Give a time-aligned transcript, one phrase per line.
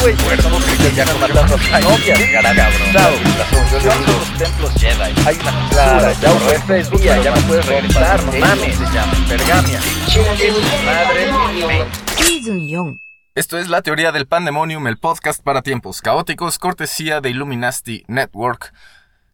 [0.00, 4.06] güey, no que ya matando a novias, cabrón.
[4.06, 5.12] los templos Jedi.
[5.26, 8.76] Hay una clara, ya usé Facebook, ya me puedes regresar, no mames.
[8.76, 9.80] Se llama Pergamia.
[10.84, 11.30] Madre
[13.34, 18.72] Esto es La Teoría del Pandemonium, el podcast para tiempos caóticos, cortesía de Illuminati Network.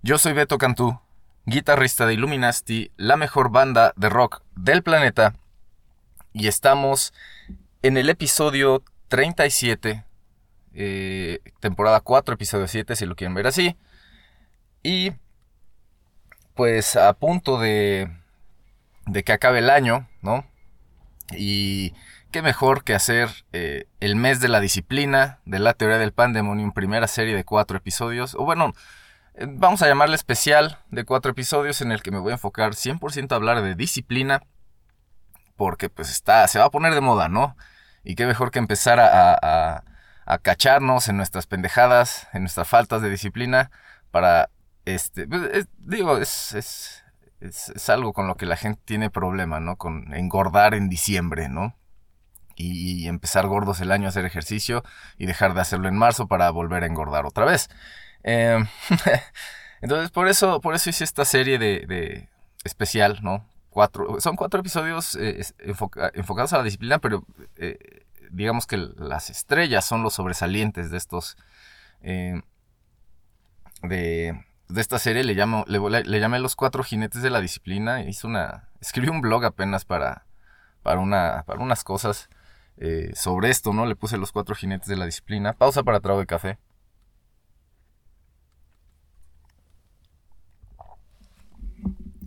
[0.02, 1.00] Yo soy Beto Cantú,
[1.44, 5.34] guitarrista de Illuminati, la mejor banda de rock del planeta,
[6.32, 7.12] y estamos
[7.82, 10.05] en el episodio 37,
[10.76, 13.76] eh, temporada 4, episodio 7, si lo quieren ver así,
[14.82, 15.12] y
[16.54, 18.10] pues a punto de,
[19.06, 20.46] de que acabe el año, ¿no?
[21.32, 21.92] Y
[22.30, 26.72] qué mejor que hacer eh, el mes de la disciplina de la teoría del pandemonium,
[26.72, 28.72] primera serie de cuatro episodios, o bueno,
[29.38, 33.32] Vamos a llamarle especial de cuatro episodios en el que me voy a enfocar 100%
[33.32, 34.42] a hablar de disciplina.
[35.56, 37.56] Porque pues está, se va a poner de moda, ¿no?
[38.02, 39.84] Y qué mejor que empezar a,
[40.42, 43.70] cacharnos en nuestras pendejadas, en nuestras faltas de disciplina,
[44.10, 44.50] para,
[44.84, 47.04] este, pues, digo, es, es,
[47.40, 49.76] es, algo con lo que la gente tiene problema, ¿no?
[49.76, 51.76] Con engordar en diciembre, ¿no?
[52.56, 54.82] Y, empezar gordos el año a hacer ejercicio
[55.18, 57.68] y dejar de hacerlo en marzo para volver a engordar otra vez.
[58.22, 58.66] Em,
[59.82, 62.28] entonces, por eso, por eso hice esta serie de,
[62.64, 63.46] especial, ¿no?
[63.70, 65.44] Cuatro, son cuatro episodios eh,
[66.14, 67.26] enfocados a la disciplina, pero
[67.56, 71.36] eh, digamos que las estrellas son los sobresalientes de estos.
[72.00, 72.42] Em,
[73.82, 74.44] de,
[74.76, 79.08] esta serie le llamo le, llamé los cuatro jinetes de la disciplina hice una escribí
[79.08, 80.26] un blog apenas para
[80.82, 82.28] para una para unas cosas
[82.78, 86.20] eh, sobre esto no le puse los cuatro jinetes de la disciplina pausa para trago
[86.20, 86.58] de café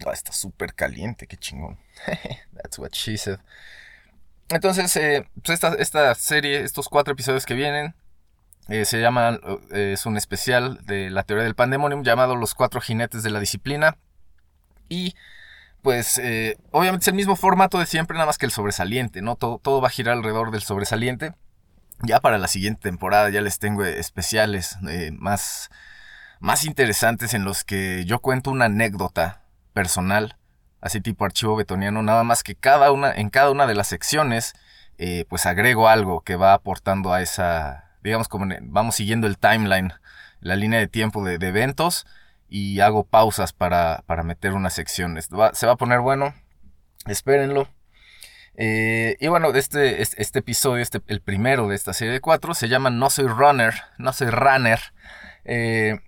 [0.06, 1.78] Ah, está súper caliente, qué chingón.
[2.54, 3.40] That's what she said.
[4.50, 7.96] Entonces, eh, pues esta, serie, estos cuatro episodios que vienen,
[8.68, 9.40] eh, se llama,
[9.72, 13.40] eh, es un especial de la teoría del pandemonium llamado Los Cuatro Jinetes de la
[13.40, 13.98] Disciplina.
[14.90, 15.16] Y
[15.84, 16.20] pues
[16.72, 19.36] obviamente es el mismo formato de siempre, nada más que el sobresaliente, ¿no?
[19.36, 21.36] Todo, todo va a girar alrededor del sobresaliente.
[22.02, 24.78] Ya para la siguiente temporada ya les tengo especiales
[25.14, 25.70] más,
[26.40, 29.44] más interesantes en los que yo cuento una anécdota
[29.74, 30.36] personal,
[30.82, 34.54] así tipo archivo betoniano, nada más que cada una, en cada una de las secciones,
[34.98, 39.94] eh, pues agrego algo que va aportando a esa, digamos como vamos siguiendo el timeline,
[40.42, 42.06] la línea de tiempo de, eventos
[42.50, 45.30] y hago pausas para, para meter unas secciones.
[45.54, 46.34] se va a poner bueno,
[47.06, 47.68] espérenlo.
[48.56, 52.54] Eh, y bueno, este, este, este, episodio, este, el primero de esta serie de cuatro,
[52.54, 54.80] se llama No soy runner, no soy runner.
[55.46, 56.00] Eh,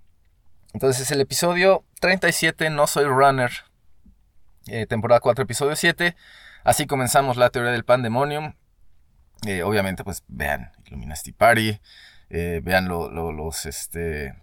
[0.73, 3.51] entonces el episodio 37, No Soy Runner,
[4.67, 6.15] eh, temporada 4, episodio 7.
[6.63, 8.53] Así comenzamos la teoría del pandemonium.
[9.45, 11.79] Eh, obviamente, pues vean Illuminati Party,
[12.29, 14.35] eh, vean los, este,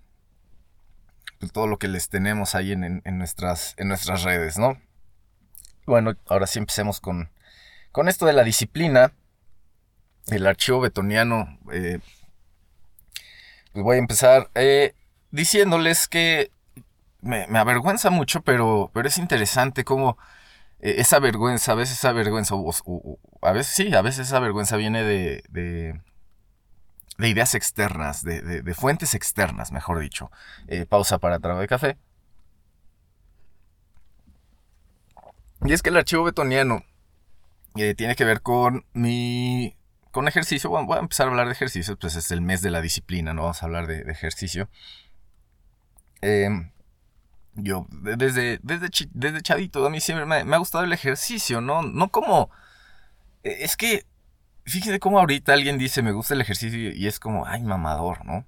[1.38, 4.80] pues, todo lo que les tenemos ahí en, nuestras, en nuestras redes, ¿no?
[5.86, 7.30] Bueno, ahora sí empecemos con,
[7.92, 9.12] con esto de la disciplina.
[10.26, 11.58] El archivo betoniano.
[11.64, 12.02] pues
[13.72, 14.50] voy a empezar
[15.30, 16.50] diciéndoles que
[17.28, 20.16] me, avergüenza mucho, pero, pero es interesante cómo
[20.80, 22.54] eh, esa vergüenza, a veces esa vergüenza,
[23.42, 26.00] a veces sí, a veces esa vergüenza viene de, de,
[27.28, 30.30] ideas externas, de, fuentes externas, mejor dicho.
[30.68, 31.98] Eh, pausa para trago de café.
[35.64, 36.84] Y es que el archivo betoniano
[37.76, 39.74] eh, tiene que ver con mi
[40.12, 42.70] con ejercicio, bueno, voy a empezar a hablar de ejercicio, pues es el mes de
[42.70, 44.68] la disciplina, no vamos a hablar de ejercicio.
[46.22, 46.70] Em,
[47.60, 51.82] yo, desde, desde, desde chavito, a mí siempre me, ha gustado el ejercicio, ¿no?
[51.82, 52.50] No como...
[53.42, 54.06] E, es que,
[54.64, 58.44] fíjese cómo ahorita alguien dice me gusta el ejercicio y es como, ay, mamador, ¿no?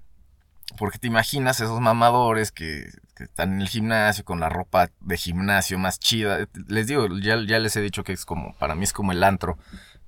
[0.77, 5.77] Porque te imaginas esos mamadores que, están en el gimnasio con la ropa de gimnasio
[5.77, 6.47] más chida.
[6.67, 9.23] Les digo, ya, ya les he dicho que es como, para mí es como el
[9.23, 9.59] antro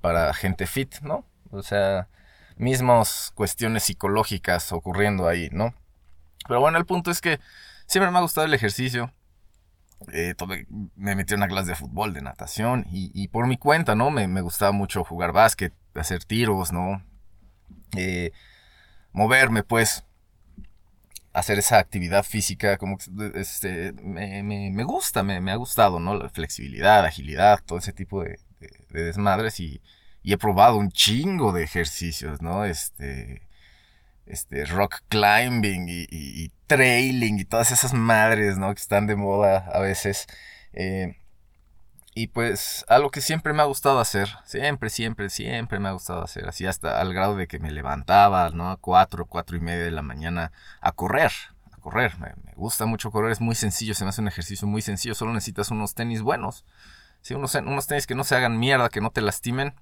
[0.02, 1.24] para gente fit, ¿no?
[1.52, 2.08] O sea,
[2.56, 5.76] mismas cuestiones psicológicas ocurriendo ahí, ¿no?
[6.48, 7.40] Pero bueno, el punto es que
[7.94, 9.14] siempre me ha gustado el ejercicio.
[10.12, 10.34] Eh,
[10.96, 14.10] me metí en una clase de fútbol, de natación, y, por mi cuenta, ¿no?
[14.10, 17.04] Me, gustaba mucho jugar básquet, hacer tiros, ¿no?
[17.96, 18.32] Eh,
[19.12, 20.04] moverme, pues,
[21.34, 22.98] hacer esa actividad física, como
[23.36, 26.16] este, me, gusta, me, ha gustado, ¿no?
[26.16, 28.40] La flexibilidad, agilidad, todo ese tipo de,
[28.90, 29.82] de desmadres y,
[30.24, 32.66] y he probado un chingo de ejercicios, ¿no?
[32.66, 33.44] Este,
[34.26, 38.74] este, rock climbing y, trailing y todas esas madres, ¿no?
[38.74, 40.28] Que están de moda a veces.
[40.74, 41.16] Eh,
[42.16, 46.24] y pues algo que siempre me ha gustado hacer, siempre, siempre, siempre me ha gustado
[46.24, 48.70] hacer, así hasta al grado de que me levantaba, ¿no?
[48.70, 51.32] A cuatro, cuatro y media de la mañana a correr,
[51.72, 52.20] a correr.
[52.20, 55.34] Me, gusta mucho correr, es muy sencillo, se me hace un ejercicio muy sencillo, solo
[55.34, 56.66] necesitas unos tenis buenos,
[57.22, 57.34] ¿sí?
[57.34, 59.74] unos, unos tenis que no se hagan mierda, que no te lastimen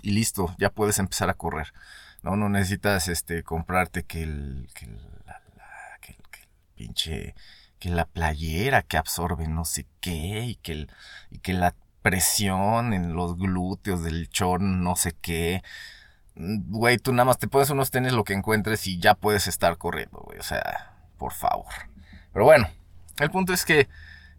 [0.00, 1.74] y listo, ya puedes empezar a correr.
[2.22, 6.16] No, no necesitas este, comprarte que el, que el, el,
[6.74, 7.34] pinche,
[7.78, 10.90] que la playera que absorbe no sé qué y que, el,
[11.30, 15.62] y que la presión en los glúteos del chorn no sé qué.
[16.34, 19.76] Güey, tú nada más te pones unos tenis lo que encuentres y ya puedes estar
[19.78, 20.38] corriendo, güey.
[20.38, 21.72] O sea, por favor.
[22.32, 22.68] Pero bueno,
[23.18, 23.88] el punto es que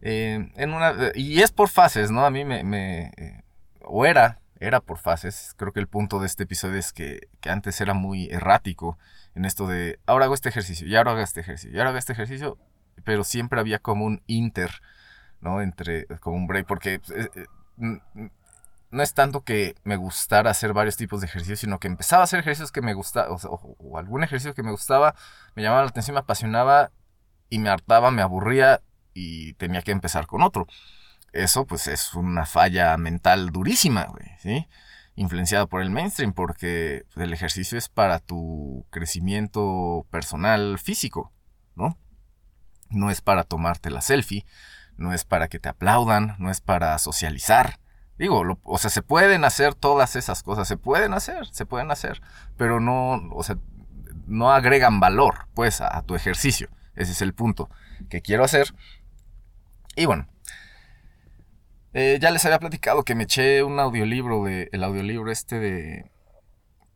[0.01, 1.11] eh, en una...
[1.15, 2.25] Y es por fases, ¿no?
[2.25, 2.63] A mí me...
[2.63, 3.43] me eh,
[3.85, 5.53] o era era por fases.
[5.57, 8.97] Creo que el punto de este episodio es que, antes era muy errático
[9.35, 11.97] en esto de ahora hago este ejercicio, y ahora hago este ejercicio, y ahora hago
[11.97, 12.57] este ejercicio,
[13.03, 14.81] pero siempre había como un inter,
[15.41, 15.61] ¿no?
[15.61, 17.45] Entre, como un break, porque eh, eh,
[18.91, 22.25] no es tanto que me gustara hacer varios tipos de ejercicios, sino que empezaba a
[22.25, 25.15] hacer ejercicios que me gustaban, o, algún ejercicio que me gustaba,
[25.55, 26.91] me llamaba la atención, me apasionaba
[27.49, 28.81] y me hartaba, me aburría
[29.13, 30.67] y tenía que empezar con otro
[31.33, 34.67] eso pues es una falla mental durísima, güey, ¿sí?
[35.15, 41.31] Influenciada por el mainstream, porque el ejercicio es para tu crecimiento personal físico,
[41.75, 41.97] ¿no?
[42.89, 44.45] No es para tomarte la selfie,
[44.95, 47.79] no es para que te aplaudan, no es para socializar.
[48.17, 52.21] Digo, o sea, se pueden hacer todas esas cosas, se pueden hacer, se pueden hacer,
[52.57, 53.57] pero no, o sea,
[54.27, 56.69] no agregan valor, pues, a, a tu ejercicio.
[56.95, 57.69] Ese es el punto
[58.09, 58.73] que quiero hacer.
[59.95, 60.27] Y bueno,
[61.93, 66.11] eh, ya les había platicado que me eché un audiolibro de el audiolibro este de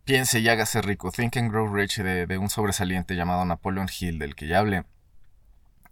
[0.06, 4.36] Piense y hágase rico, Think and Grow Rich de, un sobresaliente llamado Napoleon Hill, del
[4.36, 4.86] que ya hablé.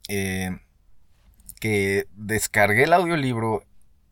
[0.07, 0.57] Eh,
[1.59, 3.65] que descargué el audiolibro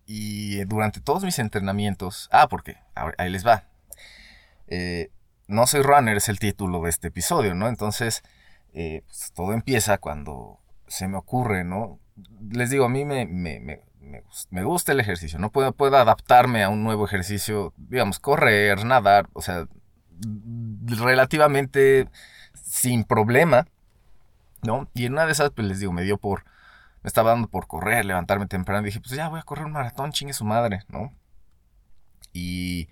[0.06, 2.28] y durante todos mis entrenamientos.
[2.34, 2.76] Ah, porque
[3.18, 3.64] ahí les va.
[4.68, 5.10] Eh,
[5.48, 7.70] no soy runner es el título de este episodio, ¿no?
[7.70, 8.24] Entonces,
[8.74, 12.00] pues, todo empieza cuando se me ocurre, ¿no?
[12.52, 13.26] Les digo, a mí me,
[14.64, 19.68] gusta el ejercicio, no puedo, adaptarme a un nuevo ejercicio, digamos, correr, nadar, o sea,
[20.86, 22.10] relativamente
[22.54, 23.68] sin problema,
[24.62, 24.90] ¿no?
[24.94, 26.46] Y en una de esas, pues les digo, me dio por,
[27.02, 29.74] me estaba dando por correr, levantarme temprano, y dije, pues ya voy a correr un
[29.74, 31.14] maratón, chingue su madre, ¿no?
[32.34, 32.90] Y...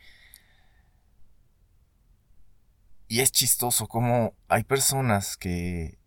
[3.08, 6.01] Y es chistoso como hay personas que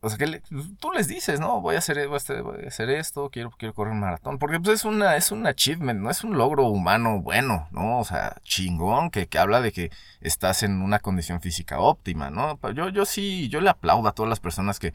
[0.00, 0.42] o sea, que
[0.78, 4.38] tú les dices, no, voy a hacer, esto, quiero, quiero correr un maratón.
[4.38, 7.98] Porque pues, es, una, es un achievement, no es un logro humano bueno, ¿no?
[7.98, 9.90] O sea, chingón, que, que habla de que
[10.20, 12.58] estás en una condición física óptima, ¿no?
[12.72, 14.94] Yo, yo sí, yo le aplaudo a todas las personas que,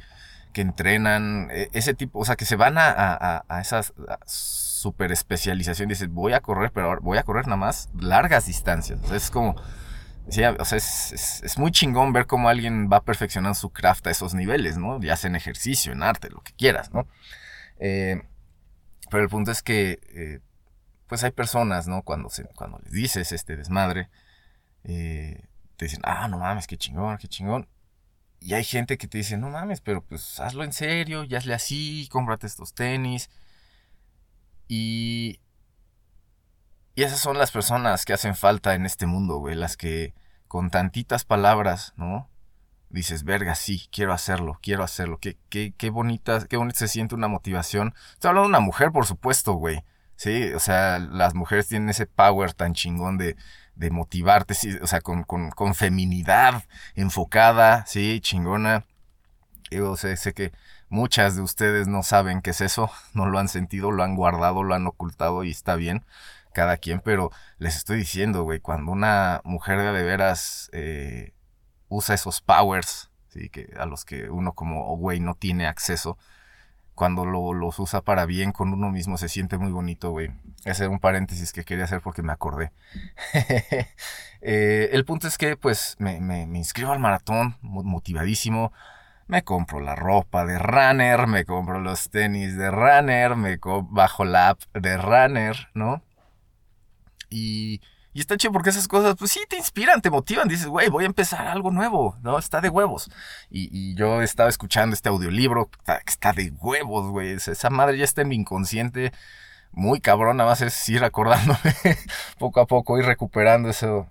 [0.53, 3.93] que entrenan e, ese tipo, o sea, que se van a, a, a esas
[4.83, 5.89] super especialización.
[5.89, 8.99] Dicen, voy a correr, pero voy a correr nada más largas distancias.
[9.09, 9.55] O es como
[10.29, 14.33] Sí, o sea, es, muy chingón ver cómo alguien va perfeccionando su craft a esos
[14.33, 14.99] niveles, ¿no?
[15.01, 17.07] Ya sea en ejercicio, en arte, lo que quieras, ¿no?
[17.79, 18.21] Eh,
[19.09, 20.39] pero el punto es que, eh,
[21.07, 22.03] pues hay personas, ¿no?
[22.03, 24.09] Cuando, se, cuando les dices este desmadre,
[24.85, 27.67] eh, te dicen, ah, no mames, qué chingón, qué chingón.
[28.39, 31.53] Y hay gente que te dice, no mames, pero pues hazlo en serio, y hazle
[31.53, 33.29] así, cómprate estos tenis.
[34.67, 35.39] Y
[36.95, 40.13] y esas son las personas que hacen falta en este mundo, güey, las que
[40.47, 42.29] con tantitas palabras, ¿no?
[42.89, 45.17] Dices, verga, sí, quiero hacerlo, quiero hacerlo.
[45.17, 47.95] Qué, qué, qué bonita, qué bonita se siente una motivación.
[48.11, 49.83] Estoy hablando de una mujer, por supuesto, güey.
[50.15, 53.35] Sí, o sea, las mujeres tienen ese power tan chingón de,
[53.75, 58.85] de motivarte, sí, o sea, con, con, con feminidad enfocada, sí, chingona.
[59.71, 60.51] Yo sé, sé que
[60.87, 64.61] muchas de ustedes no saben qué es eso, no lo han sentido, lo han guardado,
[64.61, 66.05] lo han ocultado y está bien
[66.53, 71.33] cada quien, pero les estoy diciendo, güey, cuando una mujer de, veras eh,
[71.89, 73.49] usa esos powers, ¿sí?
[73.49, 76.17] que a los que uno como güey no tiene acceso,
[76.95, 80.31] cuando lo, los usa para bien con uno mismo se siente muy bonito, güey.
[80.63, 82.71] Ese era un paréntesis que quería hacer porque me acordé.
[84.45, 88.73] Eh, el punto es que, pues, me, me inscribo al maratón, motivadísimo
[89.27, 93.57] me compro la ropa de runner, me compro los tenis de runner, me
[93.89, 96.03] bajo la app de runner, ¿no?
[97.33, 97.81] Y,
[98.13, 100.47] está chido porque esas cosas, pues sí, te inspiran, te motivan.
[100.47, 102.37] Dices, güey, voy a empezar algo nuevo, ¿no?
[102.37, 103.09] Está de huevos.
[103.49, 107.31] Y, y yo estaba escuchando este audiolibro, está, está de huevos, güey.
[107.31, 109.11] Esa madre ya está en mi inconsciente.
[109.71, 111.59] muy cabrón, nada más es ir acordándome
[112.39, 114.07] poco a poco, ir recuperando eso,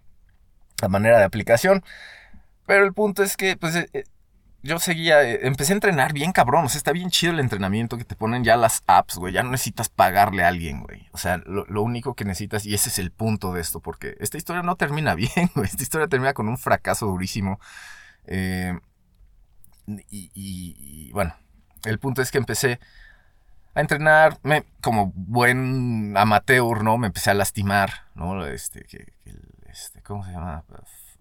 [0.81, 1.85] la manera de aplicación.
[2.67, 4.05] Pero el punto es que, pues, eh, eh,
[4.63, 7.99] yo seguía, eh, empecé a entrenar bien cabrón, o sea, está bien chido el entrenamiento
[7.99, 11.09] que te ponen ya las apps, güey, ya no necesitas pagarle a alguien, güey.
[11.13, 14.37] O sea, lo, único que necesitas, y ese es el punto de esto, porque esta
[14.37, 17.59] historia no termina bien, güey, esta historia termina con un fracaso durísimo.
[20.11, 21.35] y, bueno,
[21.85, 22.79] el punto es que empecé
[23.75, 24.39] a entrenar,
[24.81, 26.99] como buen amateur, ¿no?
[26.99, 28.47] Me empecé a lastimar, ¿no?
[28.47, 29.13] Este, que,
[29.67, 30.65] este, ¿cómo se llama?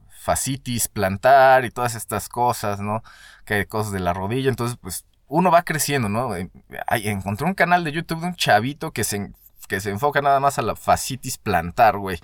[0.10, 3.02] Facitis plantar y todas estas cosas, ¿no?
[3.46, 4.50] Que cosas de la rodilla.
[4.50, 6.36] Entonces, pues uno va creciendo, ¿no?
[6.36, 9.32] encontré un canal de YouTube de un chavito que se,
[9.68, 12.20] que se enfoca nada más a la facitis plantar, güey.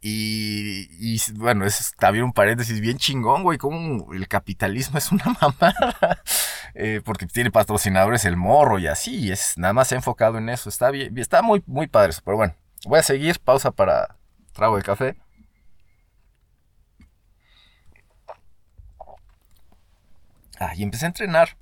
[0.00, 5.24] Y, y, bueno, es también un paréntesis bien chingón, güey, como el capitalismo es una
[5.40, 6.22] mamada.
[6.74, 10.68] Eh, porque tiene patrocinadores el morro y así, es nada más enfocado en eso.
[10.68, 12.22] Está bien, está muy, muy padre eso.
[12.24, 14.16] Pero bueno, voy a seguir, pausa para
[14.52, 15.16] trago de café.
[20.58, 21.56] Ah, y empecé a entrenar.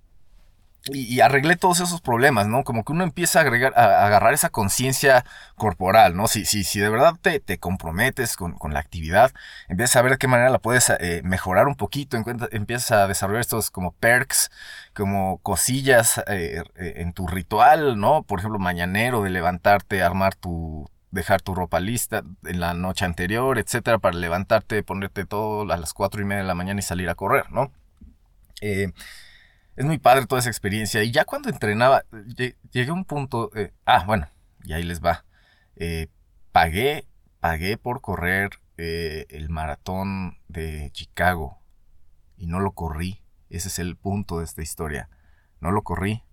[0.87, 2.63] Y, arreglé todos esos problemas, ¿no?
[2.63, 5.25] Como que uno empieza a, agregar, a, agarrar esa conciencia
[5.57, 6.29] corporal, ¿no?
[6.29, 9.33] Si, si, si de verdad te, te comprometes con, con, la actividad,
[9.69, 12.19] empiezas a ver de qué manera la puedes eh, mejorar un poquito,
[12.53, 14.51] empiezas a desarrollar estos como perks,
[14.93, 18.23] como cosillas eh, eh, en tu ritual, ¿no?
[18.23, 23.59] Por ejemplo, mañanero de levantarte, armar tu, dejar tu ropa lista en la noche anterior,
[23.59, 27.09] etcétera, para levantarte, ponerte todo a las cuatro y media de la mañana y salir
[27.09, 27.73] a correr, ¿no?
[28.67, 28.95] Eh,
[29.77, 31.03] es muy padre toda esa experiencia.
[31.03, 32.05] Y ya cuando entrenaba,
[32.71, 33.51] llegué a un punto.
[33.55, 34.29] Eh, ah, bueno,
[34.63, 35.27] y ahí les va.
[35.77, 36.09] Eh,
[36.51, 37.07] pagué,
[37.41, 41.61] pagué por correr el maratón de Chicago.
[42.39, 43.23] Y no lo corrí.
[43.51, 45.11] Ese es el punto de esta historia.
[45.61, 46.25] No lo corrí.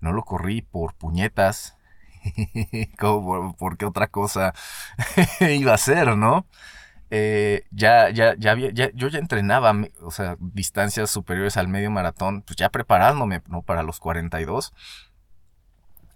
[0.00, 1.76] No lo corrí por puñetas.
[2.98, 4.54] Como por, qué otra cosa
[5.40, 6.46] iba a ser, ¿no?
[7.10, 11.90] Eh, ya, ya, ya, había, ya, yo ya entrenaba, o sea, distancias superiores al medio
[11.90, 13.62] maratón, pues ya preparándome, ¿no?
[13.62, 14.72] Para los 42.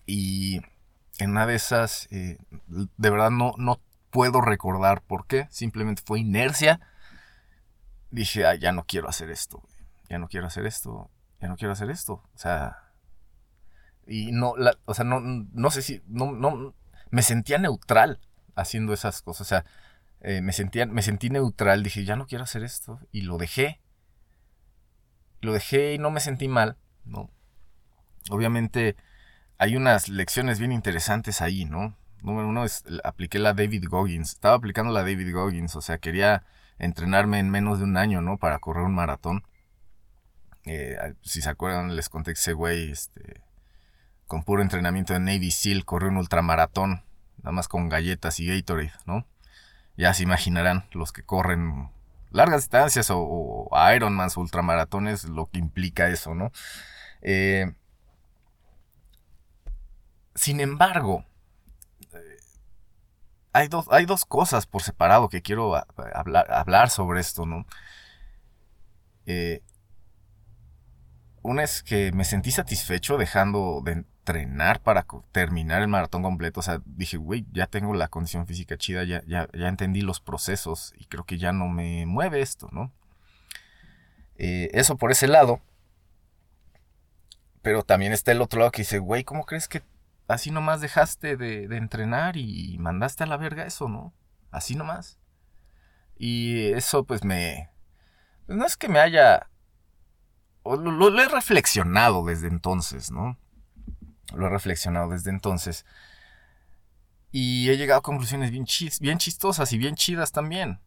[0.07, 0.61] Y
[1.19, 3.81] en una de esas, eh, de verdad no, no
[4.11, 6.81] puedo recordar por qué, simplemente fue inercia.
[8.11, 9.63] Dije, ya no quiero hacer esto,
[10.11, 12.23] ya no quiero hacer esto, ya no quiero hacer esto.
[12.35, 12.93] O sea,
[14.07, 16.75] y no, la, o sea, no, no sé si, no, no,
[17.11, 18.21] me sentía neutral
[18.55, 19.47] haciendo esas cosas.
[19.47, 19.65] O sea,
[20.25, 23.01] eh, me, sentía, me sentí neutral, dije, ya no quiero hacer esto.
[23.11, 23.81] Y lo dejé.
[25.41, 27.29] Lo dejé y no me sentí mal, ¿no?
[28.31, 28.97] Obviamente
[29.59, 31.97] hay unas lecciones bien interesantes ahí, ¿no?
[32.23, 34.31] Número uno es, apliqué la David Goggins.
[34.31, 36.45] Estaba aplicando la David Goggins, o sea, quería
[36.79, 38.39] entrenarme en menos de un año, ¿no?
[38.39, 39.45] Para correr un maratón.
[40.65, 43.43] Eh, si se acuerdan, les conté que ese güey, este,
[44.29, 47.03] con puro entrenamiento de Navy SEAL, corrió un ultramaratón,
[47.39, 49.27] nada más con galletas y Gatorade, ¿no?
[49.97, 51.91] Ya se imaginarán los que corren
[52.31, 56.51] largas distancias o, o Ironmans, ultramaratones, lo que implica eso, ¿no?
[57.21, 57.73] Eh,
[60.35, 61.25] sin embargo,
[62.13, 62.37] eh,
[63.53, 65.75] hay, dos, hay dos cosas por separado que quiero
[66.15, 67.67] hablar, hablar sobre esto, ¿no?
[69.27, 69.63] Eh,
[71.43, 76.61] una es que me sentí satisfecho dejando de, entrenar para terminar el maratón completo.
[76.61, 80.21] O sea, dije, güey, ya tengo la condición física chida, ya, ya, ya, entendí los
[80.21, 82.93] procesos y creo que ya no me mueve esto, ¿no?
[84.37, 85.61] Eh, eso por ese lado.
[87.63, 89.83] Pero también está el otro lado que dice, güey, ¿cómo crees que
[90.29, 94.15] así nomás dejaste de, entrenar y mandaste a la verga eso, ¿no?
[94.51, 95.19] Así nomás.
[96.17, 97.71] Y eso pues me...
[98.47, 99.49] Pues no es que me haya...
[100.65, 103.37] lo he reflexionado desde entonces, ¿no?
[104.35, 105.85] Lo he reflexionado desde entonces.
[107.31, 108.67] Y he llegado a conclusiones bien,
[109.01, 110.81] bien chistosas y bien chidas también.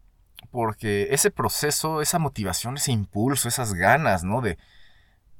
[0.50, 4.40] Porque ese proceso, esa motivación, ese impulso, esas ganas, ¿no?
[4.40, 4.58] De,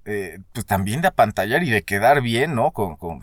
[0.04, 2.72] eh, pues también de apantallar y de quedar bien, ¿no?
[2.72, 2.96] Con,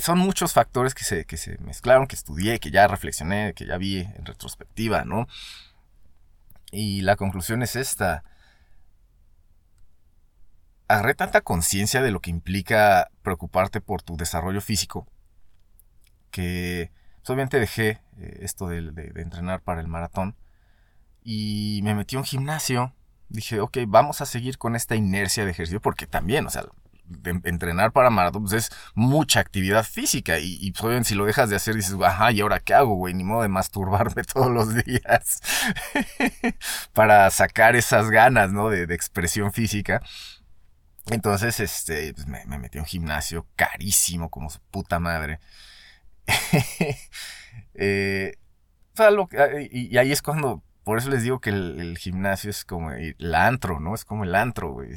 [0.00, 3.76] son muchos factores que se, que se mezclaron, que estudié, que ya reflexioné, que ya
[3.76, 5.26] vi en retrospectiva, ¿no?
[6.70, 8.24] Y la conclusión es esta
[10.92, 15.06] agarré tanta conciencia de lo que implica preocuparte por tu desarrollo físico
[16.32, 16.90] que
[17.28, 18.78] obviamente dejé eh, esto de,
[19.14, 20.34] entrenar para el maratón
[21.22, 22.92] y me metí a un gimnasio.
[23.28, 26.64] Dije, ok, vamos a seguir con esta inercia de ejercicio porque también, o sea,
[27.44, 31.56] entrenar para maratón pues, es mucha actividad física y, y pues, si lo dejas de
[31.56, 33.14] hacer dices, ajá, ¿y ahora qué hago, güey?
[33.14, 35.40] Ni modo de masturbarme todos los días
[36.92, 38.68] para sacar esas ganas, ¿no?
[38.68, 40.02] De expresión física.
[41.10, 45.40] Entonces, este, pues me, metí a un gimnasio carísimo, como su puta madre.
[47.74, 48.36] Eh,
[49.70, 53.80] y, ahí es cuando, por eso les digo que el, gimnasio es como el antro,
[53.80, 53.94] ¿no?
[53.94, 54.90] Es como el antro, güey.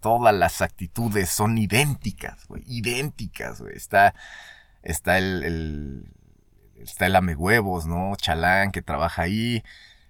[0.00, 2.62] Todas las actitudes son idénticas, güey.
[2.66, 3.76] Idénticas, güey.
[3.76, 4.14] Está,
[4.82, 6.12] está el, el
[6.82, 8.14] está el huevos, ¿no?
[8.16, 9.62] Chalán que trabaja ahí.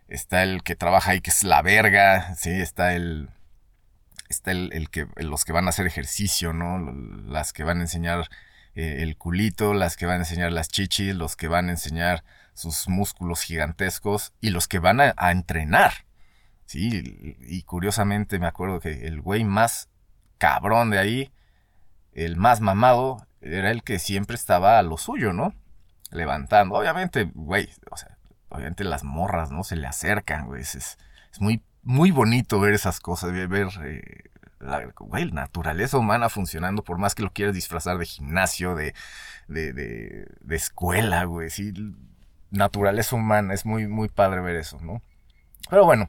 [0.09, 2.35] Está el que trabaja ahí que es la verga.
[2.37, 3.30] Sí, está el
[4.33, 6.79] está el, que, los que van a hacer ejercicio, ¿no?
[7.27, 8.29] Las que van a enseñar
[8.75, 12.25] eh, el culito, las que van a enseñar las chichis, los que van a enseñar
[12.55, 15.93] sus músculos gigantescos y los que van a, entrenar.
[16.67, 19.89] Sí, y, curiosamente me acuerdo que el güey más
[20.39, 21.33] cabrón de ahí,
[22.12, 25.55] el más mamado, era el que siempre estaba a lo suyo, ¿no?
[26.11, 26.77] Levantando.
[26.77, 28.17] Obviamente, güey, o sea,
[28.49, 29.65] obviamente las morras, ¿no?
[29.65, 30.62] Se le acercan, güey.
[30.62, 34.87] Es, es muy muy bonito ver esas cosas, ver eh, la
[35.33, 38.95] naturaleza humana funcionando, por más que lo quieras disfrazar de gimnasio, de,
[39.49, 41.73] de, de, escuela, güey, sí,
[42.51, 45.03] naturaleza humana, es muy, muy padre ver eso, ¿no?
[45.69, 46.09] Pero bueno,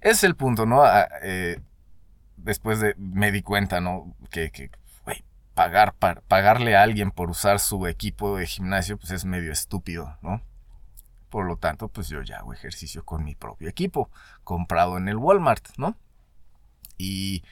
[0.00, 0.82] es el punto, ¿no?
[0.82, 1.60] Ah, eh,
[2.36, 4.14] después de, me di cuenta, ¿no?
[4.30, 4.70] Que, que
[5.04, 10.18] güey, pagar, pagarle a alguien por usar su equipo de gimnasio, pues es medio estúpido,
[10.22, 10.42] ¿no?
[11.34, 14.08] Por lo tanto, pues yo ya hago ejercicio con mi propio equipo,
[14.44, 15.96] comprado en el Walmart, ¿no?
[16.96, 17.42] Y,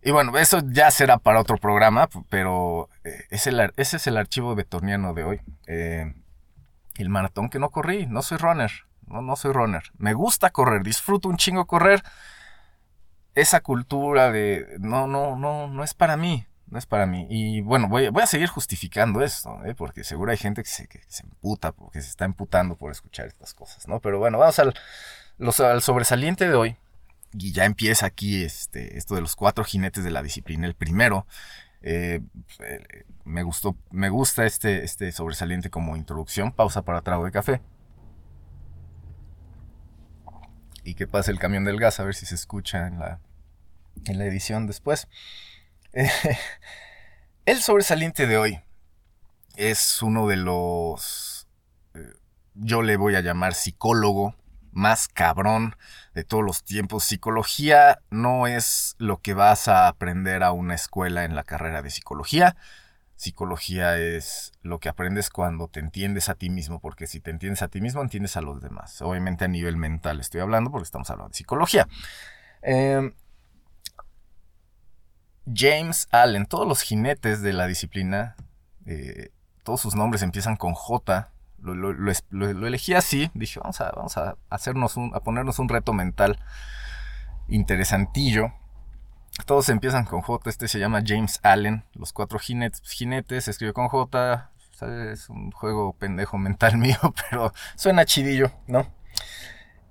[0.00, 5.12] y bueno, eso ya será para otro programa, pero eh, ese es el archivo betorniano
[5.12, 5.40] de hoy.
[5.66, 6.14] Eh,
[6.96, 8.70] el maratón que no corrí, no soy runner,
[9.08, 9.82] no, no soy runner.
[9.98, 12.00] Me gusta correr, disfruto un chingo correr.
[13.34, 17.26] Esa cultura de no, no, no, no es para mí no es para mí.
[17.30, 19.74] Y bueno, voy, a seguir justificando esto, ¿eh?
[19.74, 23.26] porque seguro hay gente que se, que se emputa, porque se está emputando por escuchar
[23.26, 24.00] estas cosas, ¿no?
[24.00, 24.74] Pero bueno, vamos al,
[25.38, 26.76] al sobresaliente de hoy.
[27.32, 30.66] Y ya empieza aquí este, esto de los cuatro jinetes de la disciplina.
[30.66, 31.26] El primero,
[31.82, 32.20] eh,
[32.60, 36.52] eh, me gustó, me gusta este, este sobresaliente como introducción.
[36.52, 37.60] Pausa para trago de café.
[40.84, 43.18] Y que pase el camión del gas, a ver si se escucha en la,
[44.04, 45.08] en la edición después.
[47.46, 48.60] el sobresaliente de hoy
[49.56, 51.46] es uno de los,
[51.94, 52.14] eh,
[52.54, 54.34] yo le voy a llamar psicólogo
[54.72, 55.76] más cabrón
[56.14, 57.04] de todos los tiempos.
[57.04, 61.90] Psicología no es lo que vas a aprender a una escuela en la carrera de
[61.90, 62.56] psicología.
[63.14, 67.62] Psicología es lo que aprendes cuando te entiendes a ti mismo, porque si te entiendes
[67.62, 69.00] a ti mismo, entiendes a los demás.
[69.00, 71.86] Obviamente a nivel mental estoy hablando porque estamos hablando de psicología.
[72.62, 73.12] Eh,
[75.52, 78.36] James Allen, todos los jinetes de la disciplina,
[78.86, 79.30] eh,
[79.62, 81.30] todos sus nombres empiezan con J.
[81.58, 83.80] Lo, elegí así, dije, vamos
[84.18, 86.38] a, hacernos a ponernos un reto mental
[87.48, 88.52] interesantillo.
[89.46, 93.72] Todos empiezan con J, este se llama James Allen, los cuatro jinetes, jinetes se escribe
[93.72, 94.50] con J,
[95.12, 98.86] es un juego pendejo mental mío, pero suena chidillo, ¿no?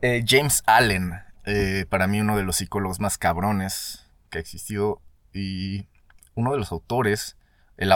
[0.02, 1.14] Eh, James Allen,
[1.46, 5.02] eh, para mí uno de los psicólogos más cabrones que ha existido
[5.34, 5.88] y
[6.36, 7.38] uno de los autores,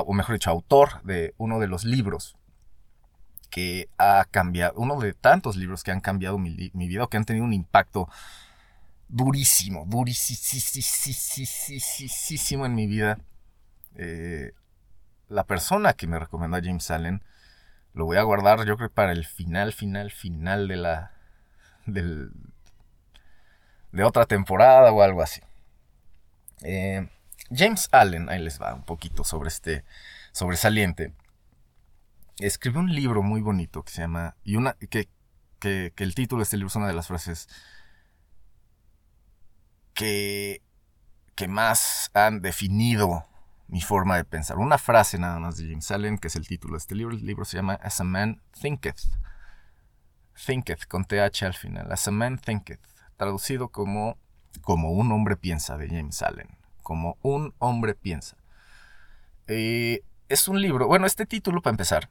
[0.06, 2.36] o mejor dicho, autor de uno de los libros
[3.50, 7.26] que ha cambiado, uno de tantos libros que han cambiado mi, vida o que han
[7.26, 8.10] tenido un impacto
[9.08, 10.26] durísimo, durísimo
[12.66, 13.20] en mi vida.
[13.96, 14.52] Eh,
[15.30, 17.24] la persona que me recomendó a James Allen,
[17.94, 21.12] lo voy a guardar yo creo para el final, final, final de la...
[21.86, 22.32] Del,
[23.92, 25.42] de otra temporada o algo así.
[26.64, 27.08] Eh,
[27.50, 29.84] James Allen, ahí les va un poquito sobre este
[30.32, 31.14] sobresaliente,
[32.40, 35.10] escribió un libro muy bonito que se llama, y una, que,
[35.60, 37.48] que, el título de este libro es una de las frases
[39.94, 40.62] que,
[41.36, 43.26] que más han definido
[43.68, 44.58] mi forma de pensar.
[44.58, 47.16] Una frase nada más de James Allen, que es el título de este libro.
[47.16, 49.02] El libro se llama As a Man Thinketh.
[50.46, 51.92] Thinketh, con TH al final.
[51.92, 52.80] As a Man Thinketh.
[53.18, 54.18] Traducido como
[54.62, 56.58] Como un hombre piensa, de James Allen
[56.88, 58.38] como un hombre piensa.
[59.48, 62.10] Eh, es un libro, bueno, este título para empezar,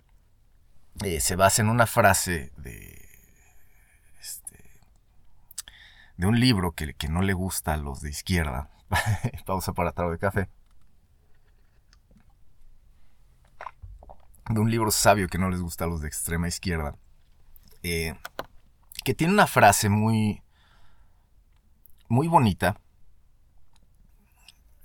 [1.02, 3.08] eh, se basa en una frase de,
[4.20, 4.58] este,
[6.18, 8.68] de un libro que, no le gusta a los de izquierda.
[9.46, 10.50] Pausa para trago de café.
[14.50, 16.96] De un libro sabio que no les gusta a los de extrema izquierda.
[17.82, 18.14] Eh,
[19.04, 20.42] que tiene una frase muy,
[22.08, 22.78] muy bonita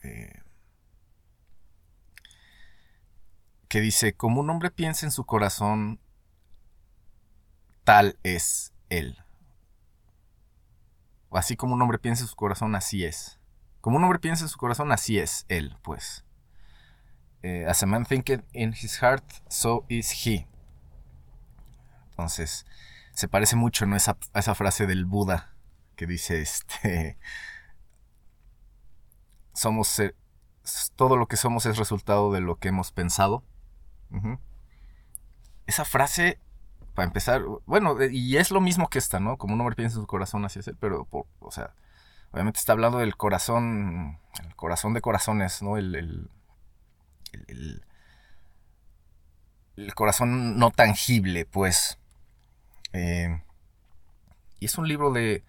[0.04, 0.42] eh,
[3.68, 6.00] que dice, como un hombre piensa en su corazón,
[7.84, 9.18] tal es él.
[11.30, 13.40] O así como un hombre piensa en su corazón, así es.
[13.80, 16.26] Como un hombre piensa en su corazón, así es él, pues.
[17.44, 20.48] Eh, as a man thinketh in his heart, so is he.
[22.10, 22.66] Entonces,
[23.14, 23.96] se parece mucho ¿no?
[23.96, 25.56] a esa frase del Buda
[25.96, 27.18] que dice, este,
[29.54, 30.16] somos, eh,
[30.96, 33.44] todo lo que somos es resultado de lo que hemos pensado.
[35.68, 36.40] Esa frase,
[36.96, 39.38] para empezar, bueno, y es lo mismo que esta, ¿no?
[39.38, 41.74] Como un hombre piensa en su corazón, así es pero, o sea,
[42.32, 45.78] obviamente está hablando del corazón, el corazón de corazones, ¿no?
[45.78, 45.96] El,
[47.48, 47.84] el,
[49.78, 51.98] el, corazón no tangible, pues.
[52.94, 53.42] Eh,
[54.60, 55.44] y es un libro de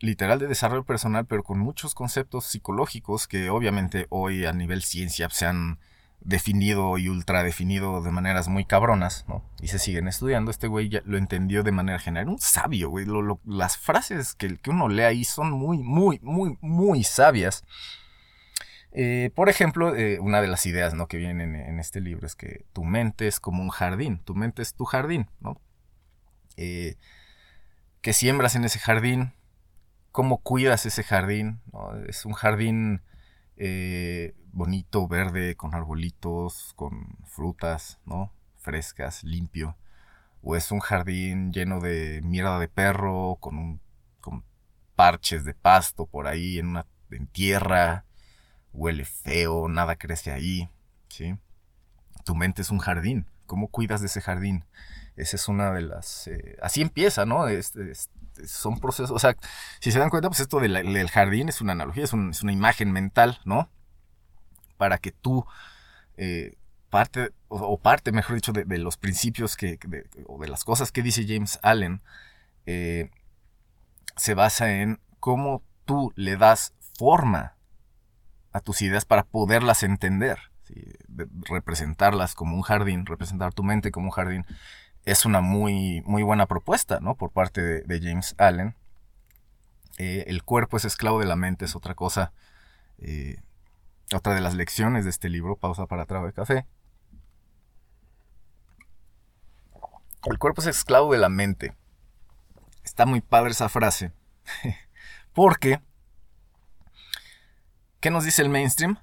[0.00, 5.28] literal de desarrollo personal, pero con muchos conceptos psicológicos que obviamente hoy a nivel ciencia
[5.30, 5.78] se han
[6.20, 9.44] definido y ultra definido de maneras muy cabronas, ¿no?
[9.60, 10.50] Y se siguen estudiando.
[10.50, 12.28] Este güey ya lo entendió de manera general.
[12.28, 13.06] Un sabio, güey.
[13.44, 17.64] las frases que, que, uno lee ahí son muy, muy, muy, muy sabias.
[18.92, 21.06] Eh, por ejemplo, eh, una de las ideas ¿no?
[21.06, 24.18] que vienen en, este libro es que tu mente es como un jardín.
[24.24, 25.60] Tu mente es tu jardín, ¿no?
[26.56, 26.96] Eh,
[28.00, 29.32] que siembras en ese jardín,
[30.18, 31.60] cómo cuidas ese jardín.
[32.08, 33.02] Es un jardín
[33.56, 38.32] eh, bonito, verde, con arbolitos, con frutas, ¿no?
[38.56, 39.76] Frescas, limpio.
[40.42, 43.80] O es un jardín lleno de mierda de perro, con, un,
[44.20, 44.42] con
[44.96, 48.04] parches de pasto por ahí, en, una, en tierra.
[48.72, 50.68] Huele feo, nada crece ahí,
[51.06, 51.38] ¿sí?
[52.24, 53.26] Tu mente es un jardín.
[53.46, 54.64] ¿Cómo cuidas de ese jardín?
[55.14, 56.26] Esa es una de las...
[56.26, 57.46] Eh, así empieza, ¿no?
[57.46, 57.92] Este,
[58.46, 59.36] son procesos, o sea,
[59.80, 63.40] si se dan cuenta, pues esto del, jardín es una analogía, es, una imagen mental,
[63.44, 63.70] ¿no?
[64.76, 65.44] Para que tú,
[66.16, 66.56] eh,
[66.90, 69.78] parte, o, parte, mejor dicho, de, los principios que,
[70.26, 72.02] o de las cosas que dice James Allen,
[72.66, 73.10] eh,
[74.16, 77.54] se basa en cómo tú le das forma
[78.52, 80.38] a tus ideas para poderlas entender,
[81.48, 84.46] representarlas como un jardín, representar tu mente como un jardín
[85.10, 87.14] es una muy, muy buena propuesta, ¿no?
[87.14, 88.76] Por parte de, James Allen.
[89.96, 92.32] Eh, el cuerpo es esclavo de la mente, es otra cosa.
[92.98, 93.40] Eh,
[94.14, 96.66] otra de las lecciones de este libro, pausa para trago de café.
[100.24, 101.74] El cuerpo es esclavo de la mente.
[102.84, 104.12] Está muy padre esa frase.
[105.32, 105.80] Porque,
[108.00, 108.98] ¿qué nos dice el mainstream?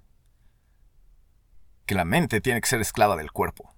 [1.88, 3.75] Que la mente tiene que ser esclava del cuerpo.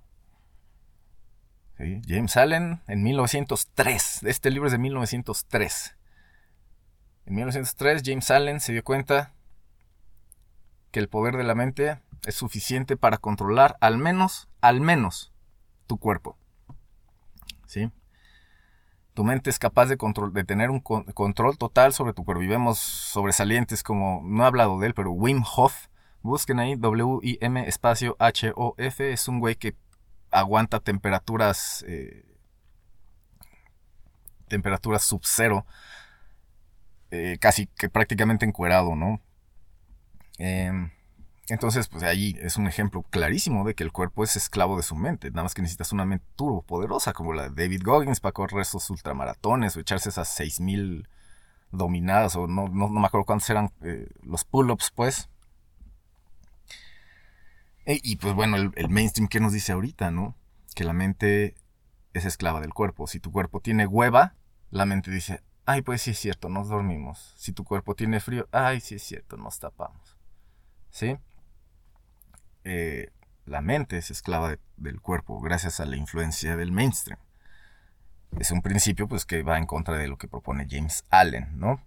[1.77, 4.23] James Allen en 1903.
[4.23, 5.95] Este libro es de 1903.
[7.25, 9.33] En 1903 James Allen se dio cuenta
[10.91, 15.33] que el poder de la mente es suficiente para controlar al menos, al menos,
[15.85, 16.37] tu cuerpo.
[17.67, 17.91] ¿Sí?
[19.13, 19.97] Tu mente es capaz de,
[20.31, 22.43] de tener un control total sobre tu cuerpo.
[22.43, 25.87] Y vemos sobresalientes como, no he hablado de él, pero Wim Hof.
[26.21, 29.11] Busquen ahí W-I-M espacio H-O-F.
[29.11, 29.75] Es un güey que
[30.31, 32.25] aguanta temperaturas eh,
[34.47, 35.65] temperaturas sub cero
[37.11, 39.21] eh, casi que prácticamente encuerado no
[40.37, 40.91] em,
[41.49, 44.95] entonces pues ahí es un ejemplo clarísimo de que el cuerpo es esclavo de su
[44.95, 45.29] mente.
[45.31, 48.61] Nada más que necesitas una mente turbo poderosa como la de David Goggins para correr
[48.61, 51.07] esos ultramaratones o echarse esas 6000
[51.71, 55.29] dominadas o no, no, me acuerdo cuántos eran eh, los pull-ups pues
[57.87, 60.35] e, y pues bueno, el, mainstream que nos dice ahorita, ¿no?
[60.75, 61.55] Que la mente
[62.13, 63.07] es esclava del cuerpo.
[63.07, 64.35] Si tu cuerpo tiene hueva,
[64.71, 67.33] la mente dice, ay, pues sí es cierto, nos dormimos.
[67.37, 70.17] Si tu cuerpo tiene frío, ay, sí es cierto, nos tapamos.
[70.89, 71.17] ¿Sí?
[72.65, 73.09] Eh,
[73.45, 77.19] la mente es esclava del cuerpo gracias a la influencia del mainstream.
[78.37, 81.81] Es un principio pues que va en contra de lo que propone James Allen, ¿no?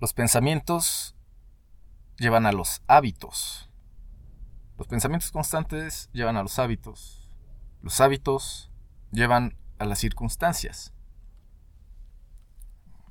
[0.00, 1.15] Los pensamientos
[2.18, 3.70] llevan a los hábitos.
[4.78, 7.30] Los pensamientos constantes llevan a los hábitos.
[7.82, 8.70] Los hábitos
[9.10, 10.92] llevan a las circunstancias.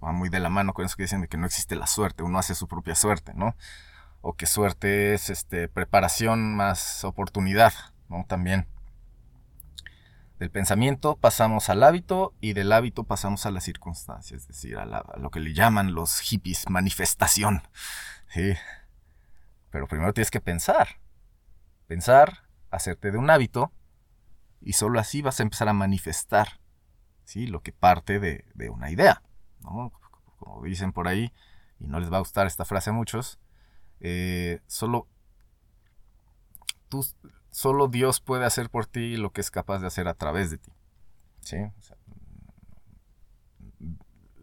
[0.04, 2.24] Va muy de la mano con eso que dicen de que no existe la suerte,
[2.24, 3.56] uno hace su propia suerte, ¿no?
[4.22, 7.74] O que suerte es este, preparación más oportunidad,
[8.10, 8.26] ¿no?
[8.28, 8.68] También.
[10.38, 14.84] Del pensamiento pasamos al hábito y del hábito pasamos a las circunstancias, es decir, a,
[14.84, 17.64] a lo que le llaman los hippies manifestación.
[18.28, 18.54] ¿sí?
[19.76, 21.02] Pero primero tienes que pensar.
[21.86, 23.74] Pensar, hacerte de un hábito,
[24.62, 26.62] y solo así vas a empezar a manifestar
[27.26, 27.46] ¿sí?
[27.46, 29.22] lo que parte de, una idea.
[29.62, 29.92] Como
[30.64, 31.34] dicen por ahí,
[31.78, 33.38] y no les va a gustar esta frase a muchos,
[34.00, 35.10] eh, solo,
[36.88, 37.06] tú,
[37.52, 40.58] solo Dios puede hacer por ti lo que es capaz de hacer a través de
[40.58, 40.72] ti.
[41.42, 41.58] ¿sí?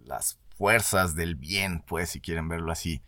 [0.05, 3.03] las fuerzas del bien, pues, si quieren verlo así,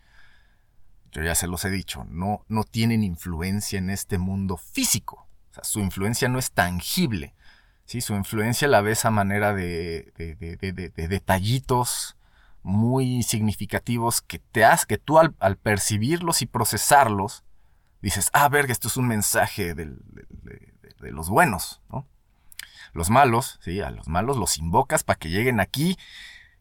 [1.15, 5.27] yo ya se los he dicho, no, no tienen influencia en este mundo físico.
[5.51, 7.33] O sea, su influencia no es tangible.
[7.85, 8.01] ¿sí?
[8.01, 12.17] Su influencia la ves a manera de, de, detallitos
[12.63, 17.43] muy significativos que te hace que tú al, percibirlos y procesarlos,
[18.01, 19.93] dices, ah, verga, esto es un mensaje de,
[20.99, 22.05] los buenos, ¿no?
[22.93, 25.97] Los malos, sí, a los malos los invocas para que lleguen aquí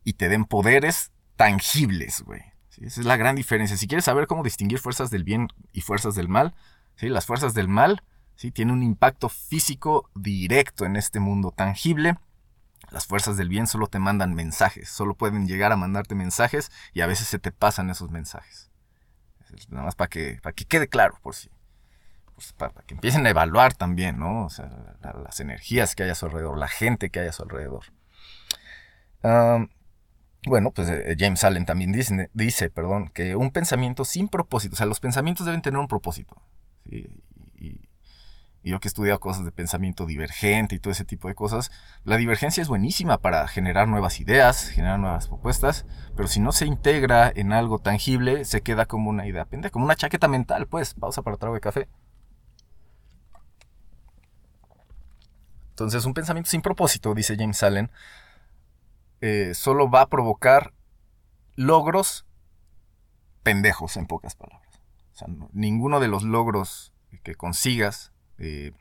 [0.05, 2.54] y te den poderes tangibles, güey.
[2.81, 3.77] Esa es la gran diferencia.
[3.77, 6.55] Si quieres saber cómo distinguir fuerzas del bien y fuerzas del mal,
[6.97, 7.09] ¿sí?
[7.09, 8.03] las fuerzas del mal
[8.37, 8.51] ¿sí?
[8.51, 12.17] tienen un impacto físico directo en este mundo tangible.
[12.91, 17.01] Las fuerzas del bien solo te mandan mensajes, solo pueden llegar a mandarte mensajes y
[17.01, 18.71] a veces se te pasan esos mensajes.
[19.69, 21.51] Nada más para que, para que quede claro, por si.
[22.35, 24.45] Pues, para, que empiecen a evaluar también, ¿no?
[24.45, 24.69] O sea,
[25.01, 27.85] las energías que hay a su alrededor, la gente que hay a su alrededor.
[30.47, 34.77] Bueno, pues eh, James Allen también dice, dice, perdón, que un pensamiento sin propósito, o
[34.77, 36.37] sea, los pensamientos deben tener un propósito.
[36.85, 37.09] Y,
[38.67, 41.71] yo que he estudiado cosas de pensamiento divergente y todo ese tipo de cosas,
[42.05, 45.85] la divergencia es buenísima para generar nuevas ideas, generar nuevas propuestas,
[46.17, 49.85] pero si no se integra en algo tangible, se queda como una idea pendeja, como
[49.85, 51.89] una chaqueta mental, pues, pausa para trago de café.
[55.69, 57.91] Entonces, un pensamiento sin propósito, dice James Allen,
[59.27, 60.75] eh, solo va a provocar
[61.57, 62.27] logros
[63.43, 64.83] pendejos, en pocas palabras.
[65.15, 68.73] O sea, ninguno de los logros que consigas eh,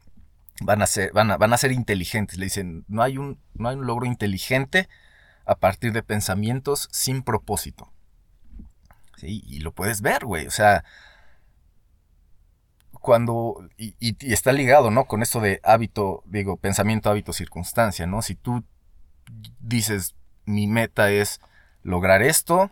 [0.59, 2.37] van, a ser, van, a, ser inteligentes.
[2.37, 4.89] Le dicen, no hay, un, no hay un logro inteligente
[5.45, 7.93] a partir de pensamientos sin propósito.
[9.21, 10.45] Y lo puedes ver, güey.
[10.47, 10.83] O sea,
[12.91, 15.05] cuando, y, y, está ligado, ¿no?
[15.05, 18.21] Con esto de hábito, digo, pensamiento, hábito, circunstancia, ¿no?
[18.21, 18.65] Si tú
[19.61, 21.39] dices, mi meta es
[21.81, 22.71] lograr esto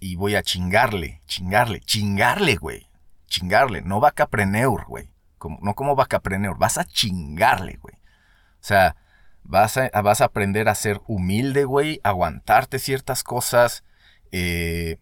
[0.00, 2.88] y voy a chingarle, chingarle, chingarle, güey.
[3.26, 5.10] Chingarle, no vacapreneur, güey.
[5.38, 7.96] Como, no como vacapreneur, vas a chingarle, güey.
[7.96, 8.96] O sea,
[9.42, 13.84] vas a, vas a aprender a ser humilde, güey, aguantarte ciertas cosas.
[14.32, 14.98] Eh,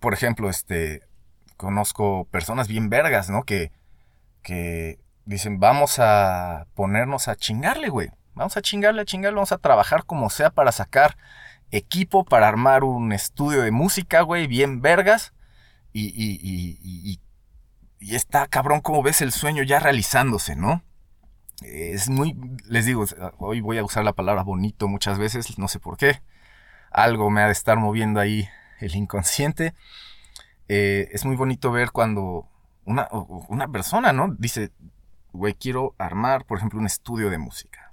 [0.00, 1.02] por ejemplo, este,
[1.56, 3.42] conozco personas bien vergas, ¿no?
[3.42, 3.72] Que,
[4.42, 8.10] que dicen, vamos a ponernos a chingarle, güey.
[8.38, 11.16] Vamos a chingarle, a chingarle, vamos a trabajar como sea para sacar
[11.72, 15.34] equipo, para armar un estudio de música, güey, bien vergas.
[15.92, 17.20] Y, y, y,
[17.98, 20.84] y, está cabrón como ves el sueño ya realizándose, ¿no?
[21.62, 22.36] Es muy,
[22.68, 23.04] les digo,
[23.38, 26.22] hoy voy a usar la palabra bonito muchas veces, no sé por qué.
[26.92, 28.48] Algo me ha de estar moviendo ahí
[28.78, 29.74] el inconsciente.
[30.68, 32.46] Eh, es muy bonito ver cuando
[32.84, 33.08] una,
[33.48, 34.32] una persona, ¿no?
[34.38, 34.70] Dice,
[35.32, 37.87] güey, quiero armar, por ejemplo, un estudio de música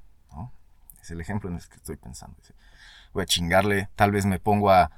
[1.05, 2.35] es el ejemplo en el que estoy pensando.
[3.13, 4.91] Voy a chingarle, tal vez me pongo a,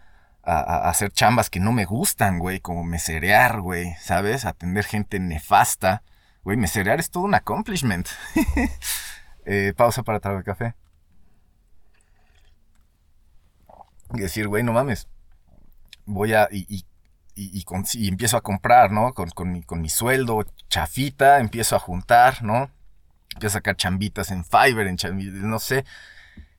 [0.43, 4.45] hacer chambas que no me gustan, güey, como meserear, güey, ¿sabes?
[4.45, 6.03] Atender gente nefasta.
[6.45, 8.07] Güey, meserear es todo un accomplishment.
[9.49, 10.75] Eh, pausa para traer café.
[14.13, 15.07] Y decir, güey, no mames.
[16.05, 16.49] Voy a.
[16.51, 16.85] Y,
[17.33, 19.13] y, empiezo a comprar, ¿no?
[19.13, 22.69] Con, mi, con mi sueldo, chafita, empiezo a juntar, ¿no?
[23.37, 24.97] Empiezas a sacar chambitas en Fiverr, en
[25.49, 25.85] no sé,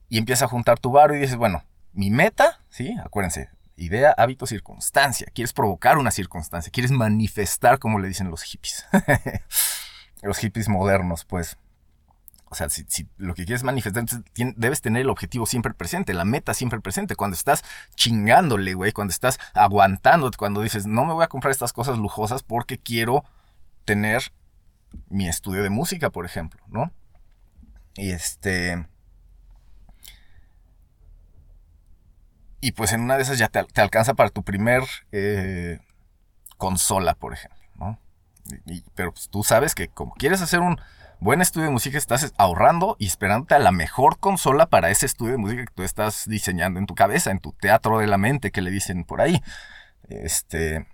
[0.08, 2.96] y empiezas a juntar tu barro y dices, bueno, mi meta, ¿sí?
[3.04, 5.26] Acuérdense, idea, hábito, circunstancia.
[5.34, 8.86] Quieres provocar una circunstancia, quieres manifestar, como le dicen los hippies.
[10.22, 11.58] los hippies modernos, pues.
[12.50, 12.86] O sea, si,
[13.18, 17.14] lo que quieres manifestar, debes tener el objetivo siempre presente, la meta siempre presente.
[17.14, 17.62] Cuando estás
[17.94, 22.42] chingándole, güey, cuando estás aguantando, cuando dices, no me voy a comprar estas cosas lujosas
[22.42, 23.22] porque quiero
[23.84, 24.32] tener
[25.08, 26.92] mi estudio de música, por ejemplo, ¿no?
[27.94, 28.86] Y este...
[32.60, 35.78] Y pues en una de esas ya te, alcanza para tu primer eh,
[36.56, 38.00] consola, por ejemplo, ¿no?
[38.94, 40.80] pero pues, tú sabes que como quieres hacer un
[41.20, 45.32] buen estudio de música, estás ahorrando y esperándote a la mejor consola para ese estudio
[45.32, 48.50] de música que tú estás diseñando en tu cabeza, en tu teatro de la mente
[48.50, 49.40] que le dicen por ahí.
[50.08, 50.86] Este...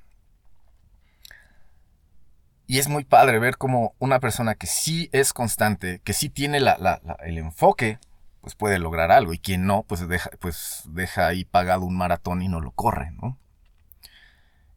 [2.66, 6.58] Y es muy padre ver como una persona que sí es constante, que sí tiene
[6.58, 7.98] el enfoque,
[8.40, 9.34] pues puede lograr algo.
[9.34, 13.10] Y quien no, pues deja, pues deja ahí pagado un maratón y no lo corre,
[13.12, 13.38] ¿no?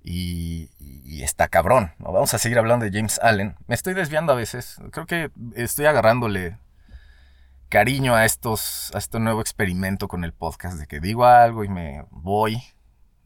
[0.04, 0.69] Y,
[1.21, 2.13] está cabrón, ¿no?
[2.13, 3.56] Vamos a seguir hablando de James Allen.
[3.67, 4.78] Me estoy desviando a veces.
[4.91, 6.58] Creo que estoy agarrándole
[7.67, 11.69] cariño a estos, a este nuevo experimento con el podcast de que digo algo y
[11.69, 12.63] me voy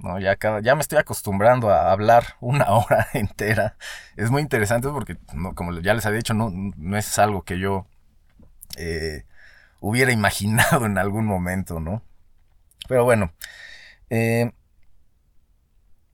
[0.01, 0.19] ¿no?
[0.19, 3.77] Ya, cada, ya me estoy acostumbrando a hablar una hora entera.
[4.17, 5.17] Es muy interesante porque,
[5.55, 7.87] como ya les había dicho, no, no es algo que yo
[8.77, 9.25] eh,
[9.79, 12.03] hubiera imaginado en algún momento, ¿no?
[12.87, 13.33] Pero bueno,
[14.09, 14.51] Eh,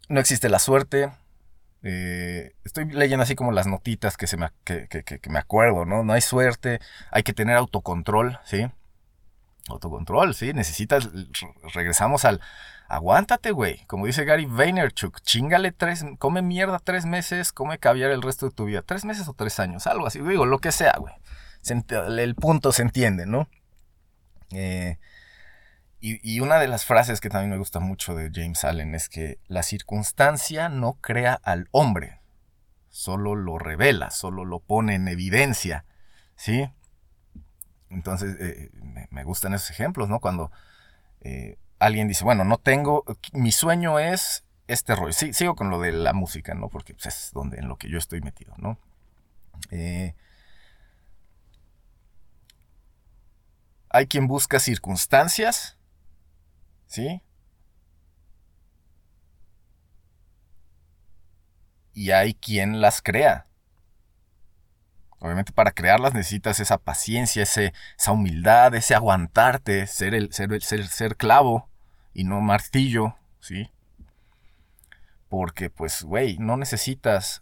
[0.10, 1.12] no existe la suerte.
[1.84, 4.88] Eh, estoy leyendo así como las notitas que, se me, que,
[5.30, 6.04] me acuerdo, ¿no?
[6.04, 6.80] No hay suerte,
[7.12, 8.68] hay que tener autocontrol, ¿sí?
[9.70, 10.54] Autocontrol, ¿sí?
[10.54, 11.10] Necesitas,
[11.74, 12.42] regresamos al,
[12.88, 13.86] aguántate, güey.
[13.88, 18.56] Como dice Gary Vaynerchuk, chingale tres, come mierda tres meses, come caviar el resto de
[18.56, 18.82] tu vida.
[18.82, 20.20] Tres meses o tres años, algo así.
[20.20, 21.14] Digo, lo que sea, güey.
[21.70, 23.50] El punto se entiende, ¿no?
[24.52, 24.98] Eh,
[26.00, 29.40] y, una de las frases que también me gusta mucho de James Allen es que
[29.48, 32.22] la circunstancia no crea al hombre,
[32.88, 35.86] solo lo revela, solo lo pone en evidencia,
[36.36, 36.70] ¿sí?
[37.90, 38.70] Entonces, eh,
[39.10, 40.20] me, gustan esos ejemplos, ¿no?
[40.20, 40.52] Cuando
[41.22, 45.14] eh, alguien dice, bueno, no tengo, mi sueño es este rollo.
[45.14, 46.70] Sí, sigo con lo de la música, ¿no?
[46.70, 48.78] Porque pues, es donde, en lo que yo estoy metido, ¿no?
[49.72, 50.14] Eh,
[53.90, 55.78] hay quien busca circunstancias
[56.88, 57.22] ¿Sí?
[61.94, 63.46] Y hay quien las crea.
[65.20, 70.88] Obviamente para crearlas necesitas esa paciencia, ese, esa humildad, ese aguantarte, ser, el, ser, ser,
[70.88, 71.70] ser clavo
[72.14, 73.72] y no martillo, ¿sí?
[75.30, 77.42] Porque pues, güey, no necesitas...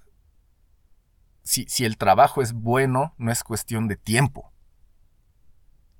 [1.43, 4.51] Si, si el trabajo es bueno, no es cuestión de tiempo.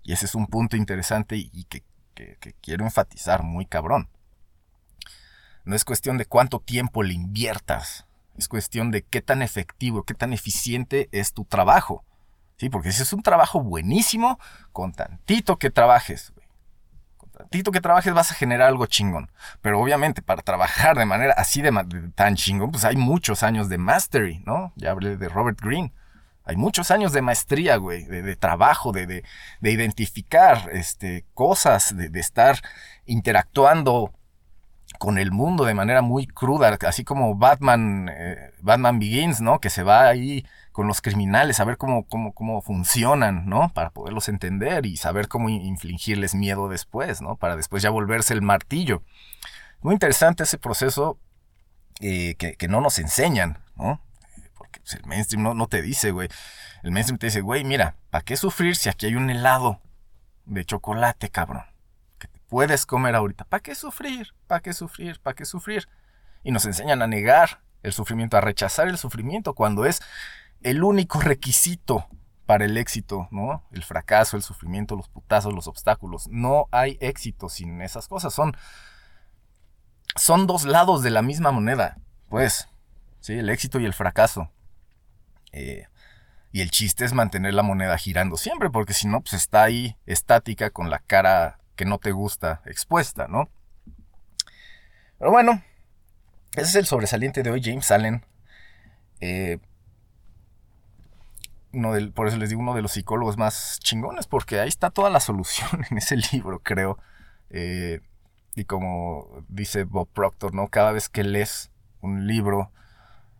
[0.02, 1.84] Y ese es un punto interesante y que
[2.16, 4.10] que, quiero enfatizar muy cabrón.
[5.66, 8.06] No es cuestión de cuánto tiempo le inviertas,
[8.38, 12.04] es cuestión de qué tan efectivo, qué tan eficiente es tu trabajo.
[12.58, 12.70] ¿Sí?
[12.70, 14.40] Porque si es un trabajo buenísimo,
[14.72, 16.32] con tantito que trabajes,
[17.18, 19.30] con tantito que trabajes vas a generar algo chingón.
[19.62, 23.68] Pero obviamente para trabajar de manera así de, de, tan chingón, pues hay muchos años
[23.68, 24.72] de mastery, ¿no?
[24.76, 25.94] Ya hablé de Robert Greene.
[26.46, 29.24] Hay muchos años de maestría, güey, de, trabajo, de,
[29.62, 32.62] identificar este, cosas, de, estar
[33.08, 34.14] interactuando
[34.98, 39.60] con el mundo de manera muy cruda, así como Batman, eh, Batman Begins, ¿no?
[39.60, 43.72] Que se va ahí con los criminales a ver cómo, cómo, cómo funcionan, ¿no?
[43.74, 47.38] Para poderlos entender y saber cómo infligirles miedo después, ¿no?
[47.38, 49.04] Para después ya volverse el martillo.
[49.82, 51.20] Muy interesante ese proceso
[52.02, 54.02] eh, que, que no nos enseñan, ¿no?
[54.86, 56.30] Pues, el mainstream no, no te dice, güey.
[56.84, 59.82] El mainstream te dice, güey, mira, ¿para qué sufrir si aquí hay un helado
[60.46, 61.64] de chocolate, cabrón?
[62.48, 63.46] Puedes comer ahorita.
[63.46, 64.34] ¿Para qué sufrir?
[64.48, 65.20] ¿Para qué sufrir?
[65.20, 65.88] ¿Para qué sufrir?
[66.44, 70.02] Y nos enseñan a negar el sufrimiento, a rechazar el sufrimiento cuando es
[70.62, 72.08] el único requisito
[72.46, 73.64] para el éxito, ¿no?
[73.72, 76.28] El fracaso, el sufrimiento, los putazos, los obstáculos.
[76.30, 78.34] No hay éxito sin esas cosas.
[78.34, 78.56] Son,
[80.16, 81.98] son dos lados de la misma moneda,
[82.30, 82.68] pues.
[83.20, 84.52] Sí, el éxito y el fracaso.
[85.52, 85.88] Eh,
[86.52, 89.98] y el chiste es mantener la moneda girando siempre, porque si no, pues está ahí
[90.06, 93.50] estática con la cara que no te gusta expuesta, ¿no?
[95.20, 95.62] Pero bueno,
[96.54, 98.26] ese es el sobresaliente de hoy, James Allen.
[99.22, 99.60] Eh,
[101.74, 104.90] uno del, por eso les digo uno de los psicólogos más chingones, porque ahí está
[104.90, 106.98] toda la solución en ese libro, creo.
[107.50, 108.02] Eh,
[108.56, 110.70] y como dice Bob Proctor, ¿no?
[110.70, 112.72] Cada vez que lees un libro,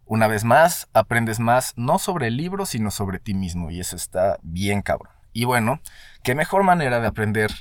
[0.06, 3.72] una vez más, aprendes más no sobre el libro, sino sobre ti mismo.
[3.72, 5.14] Y eso está bien cabrón.
[5.32, 5.80] Y bueno,
[6.24, 7.52] qué mejor manera de aprender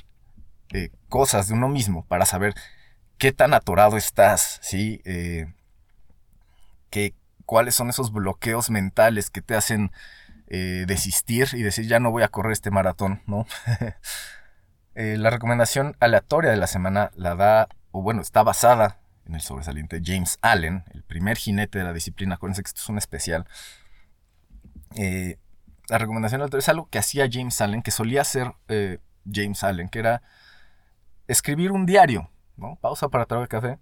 [0.73, 2.53] eh, cosas de uno mismo para saber
[3.17, 5.01] qué tan atorado estás, ¿sí?
[5.05, 5.47] Eh,
[7.45, 9.91] cuáles son esos bloqueos mentales que te hacen
[10.47, 13.45] eh, desistir y decir ya no voy a correr este maratón, ¿no?
[14.95, 20.01] la recomendación aleatoria de la semana la da, o bueno, está basada en el sobresaliente
[20.03, 22.35] James Allen, el primer jinete de la disciplina.
[22.35, 23.45] Acuérdense que esto es un especial.
[24.95, 25.37] Eh,
[25.87, 28.99] la recomendación es algo que hacía James Allen, que solía hacer eh,
[29.31, 30.21] James Allen, que era
[31.27, 32.29] escribir un diario.
[32.57, 32.77] ¿no?
[32.81, 33.79] Pausa para traer café.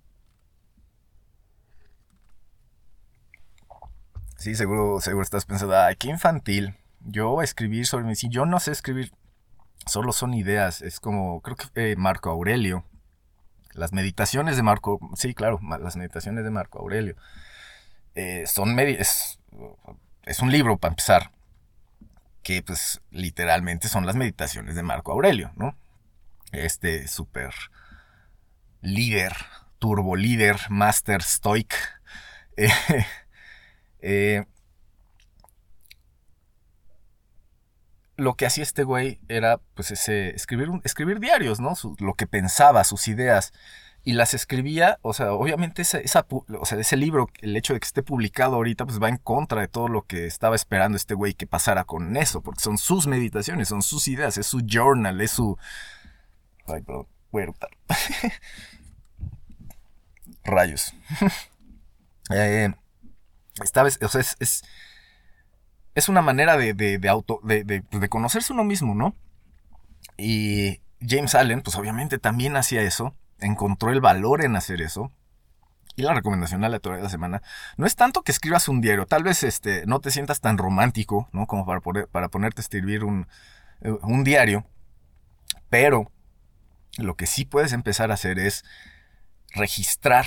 [4.38, 6.76] Sí, seguro, seguro estás pensando, ay, qué infantil.
[7.00, 9.14] Yo escribir sobre mí, si yo no sé escribir,
[9.86, 10.82] solo son ideas.
[10.82, 12.84] Es como, creo que eh, Marco Aurelio
[13.74, 17.16] las meditaciones de Marco, sí, claro, las meditaciones de Marco Aurelio.
[18.16, 19.40] Eh, son es,
[20.24, 21.32] es un libro para empezar,
[22.44, 25.76] que pues literalmente son las meditaciones de Marco Aurelio, ¿no?
[26.54, 27.54] Este super
[28.82, 29.34] líder,
[29.80, 31.76] turbo líder, master stoic.
[32.56, 32.70] Eh,
[34.00, 34.46] eh,
[38.16, 41.74] lo que hacía este güey era, pues, ese, escribir, escribir diarios, ¿no?
[41.98, 43.54] lo que pensaba, sus ideas.
[44.04, 48.58] Y las escribía, o sea, obviamente esa, ese libro, el hecho de que esté publicado
[48.58, 51.86] ahorita, pues va en contra de todo lo que estaba esperando este güey que pasara
[51.86, 55.58] con eso, porque son sus meditaciones, son sus ideas, es su journal, es su...
[56.66, 57.48] Ay, perdón, voy a
[60.44, 60.94] Rayos.
[62.32, 62.74] eh,
[63.62, 64.64] esta vez, o sea, es,
[65.96, 69.16] es, una manera de, de, auto, de, pues, de, conocerse uno mismo, ¿no?
[70.18, 75.12] Y James Allen, pues obviamente también hacía eso, encontró el valor en hacer eso.
[75.96, 77.44] Y la recomendación aleatoria de la semana
[77.78, 81.30] no es tanto que escribas un diario, tal vez este, no te sientas tan romántico,
[81.34, 81.46] ¿no?
[81.46, 83.28] Como para, para ponerte a escribir un,
[83.82, 84.66] eh, un diario,
[85.70, 86.12] pero
[86.98, 88.64] lo que sí puedes empezar a hacer es
[89.54, 90.26] registrar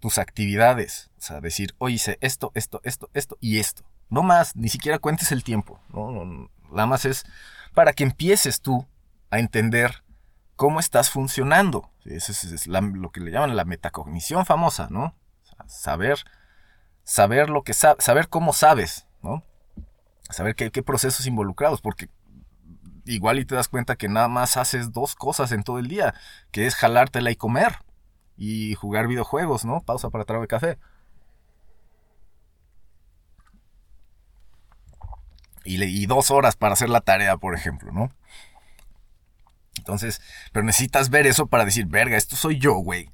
[0.00, 1.10] tus actividades.
[1.18, 3.84] O sea, decir, hoy hice esto, esto, esto, esto y esto.
[4.08, 5.80] No más, ni siquiera cuentes el tiempo.
[5.88, 7.24] No, nada más es
[7.74, 8.86] para que empieces tú
[9.30, 10.02] a entender
[10.56, 11.90] cómo estás funcionando.
[12.04, 15.14] Eso es, lo que le llaman la metacognición famosa, ¿no?
[15.66, 16.18] saber,
[17.04, 19.44] saber lo que saber cómo sabes, ¿no?
[20.28, 22.08] Saber qué, qué procesos involucrados, porque
[23.04, 26.14] igual y te das cuenta que nada más haces dos cosas en todo el día,
[26.50, 27.78] que es jalártela y comer
[28.36, 29.80] y jugar videojuegos, ¿no?
[29.80, 30.78] Pausa para trago de café.
[35.64, 38.10] Y, y dos horas para hacer la tarea, por ejemplo, ¿no?
[39.78, 40.20] Entonces,
[40.52, 43.08] pero necesitas ver eso para decir, verga, esto soy yo, güey.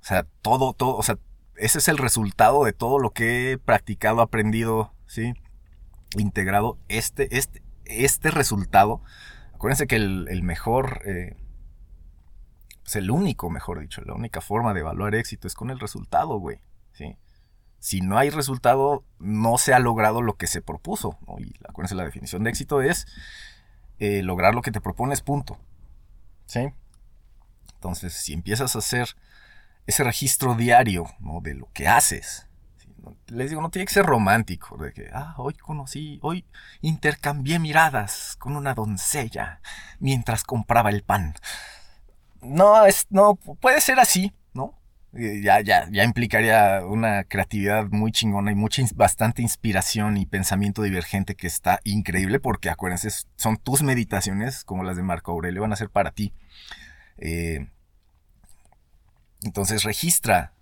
[0.00, 1.18] O sea, todo, todo, o sea,
[1.56, 5.34] ese es el resultado de todo lo que he practicado, aprendido, ¿sí?
[6.16, 6.78] Integrado.
[6.88, 9.02] Este, este, este resultado,
[9.54, 11.36] acuérdense que el, mejor, eh,
[12.84, 16.38] es el único, mejor dicho, la única forma de evaluar éxito es con el resultado,
[16.38, 16.60] güey.
[16.92, 17.16] ¿sí?
[17.78, 21.18] Si no hay resultado, no se ha logrado lo que se propuso.
[21.38, 23.06] Y acuérdense, la definición de éxito es
[23.98, 25.58] eh, lograr lo que te propones, punto.
[26.46, 26.68] ¿Sí?
[27.74, 29.16] Entonces, si empiezas a hacer
[29.86, 31.06] ese registro diario
[31.42, 32.46] de lo que haces,
[33.28, 36.44] les digo, no tiene que ser romántico, de que, ah, hoy conocí, hoy
[36.80, 39.60] intercambié miradas con una doncella
[39.98, 41.34] mientras compraba el pan.
[42.40, 44.78] No, es, no, puede ser así, ¿no?
[45.12, 51.34] Ya, ya, ya implicaría una creatividad muy chingona y mucha, bastante inspiración y pensamiento divergente
[51.34, 55.76] que está increíble porque acuérdense, son tus meditaciones como las de Marco Aurelio, van a
[55.76, 56.32] ser para ti.
[57.18, 57.68] Eh,
[59.42, 60.54] entonces registra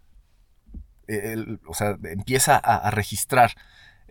[1.67, 3.53] o sea, empieza a, registrar.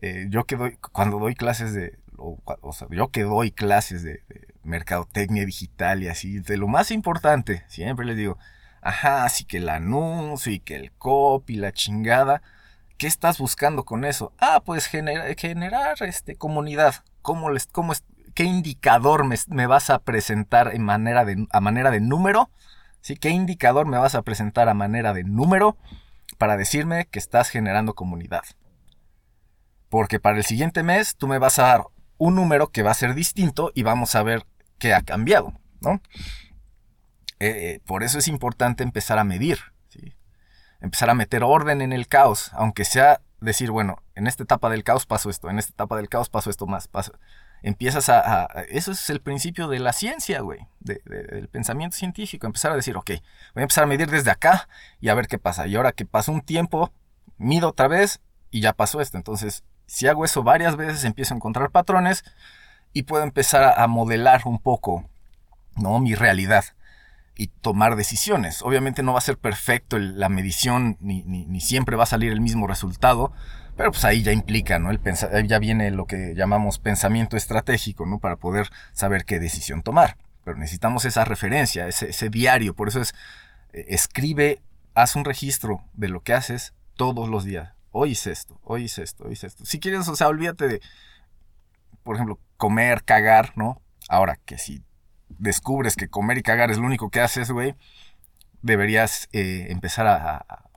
[0.02, 4.24] Eh, yo que doy, cuando doy clases de, o, sea, yo que doy clases de,
[4.64, 8.38] mercadotecnia digital y así, de lo más importante, siempre les digo,
[8.82, 12.41] ajá, así que el anuncio y que el copy, la chingada,
[12.97, 14.34] ¿qué estás buscando con eso?
[14.38, 16.95] Ah, pues generar, este, comunidad.
[17.22, 17.93] ¿Cómo les, cómo
[18.36, 22.50] ¿Qué indicador me, vas a presentar a manera de número?
[23.02, 23.16] ¿Sí?
[23.16, 25.78] ¿Qué indicador me vas a presentar a manera de número?
[26.40, 28.44] Para decirme que estás generando comunidad.
[29.90, 31.84] Porque para el siguiente mes tú me vas a dar
[32.18, 34.46] un número que va a ser distinto y vamos a ver
[34.80, 36.02] qué ha cambiado, ¿no?
[37.40, 39.60] Eh, eh, por eso es importante empezar a medir,
[40.80, 44.86] empezar a meter orden en el caos, aunque sea decir, bueno, en esta etapa del
[44.86, 47.12] caos pasó esto, en esta etapa del caos pasó esto más, pasó,
[47.62, 52.47] empiezas a, Eso es el principio de la ciencia, güey, del pensamiento científico.
[52.47, 53.12] Empezar a decir, ok,
[53.53, 54.68] voy a empezar a medir desde acá
[54.99, 55.68] y a ver qué pasa.
[55.68, 56.91] Y ahora que pasó un tiempo,
[57.38, 59.18] mido otra vez y ya pasó esto.
[59.18, 62.24] Entonces, si hago eso varias veces, empiezo a encontrar patrones
[62.93, 65.10] y puedo empezar a, modelar un poco,
[65.76, 65.99] ¿no?
[65.99, 66.66] Mi realidad
[67.36, 68.62] y tomar decisiones.
[68.62, 72.41] Obviamente no va a ser perfecto la medición, ni, ni siempre va a salir el
[72.41, 73.32] mismo resultado,
[73.80, 74.91] pero pues ahí ya implica, ¿no?
[74.91, 78.19] El ya viene lo que llamamos pensamiento estratégico, ¿no?
[78.19, 80.17] Para poder saber qué decisión tomar.
[80.43, 82.75] Pero necesitamos esa referencia, ese, diario.
[82.75, 83.13] Por eso es,
[83.71, 84.61] eh, escribe,
[84.95, 87.71] haz un registro de lo que haces todos los días.
[87.91, 89.63] Hoy hice esto, hoy hice esto, hoy hice esto.
[89.63, 90.82] Si quieres, o sea, olvídate de,
[92.03, 93.82] por ejemplo, comer, cagar, ¿no?
[94.09, 94.84] Ahora, que si
[95.30, 97.75] descubres que comer y cagar es lo único que haces, güey,
[98.61, 100.68] deberías eh, empezar a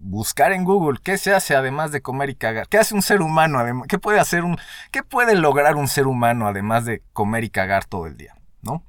[0.00, 2.68] buscar en Google qué se hace además de comer y cagar.
[2.68, 3.60] ¿Qué hace un ser humano?
[3.88, 4.58] ¿Qué puede hacer un,
[4.90, 8.34] qué puede lograr un ser humano además de comer y cagar todo el día?
[8.62, 8.82] ¿No?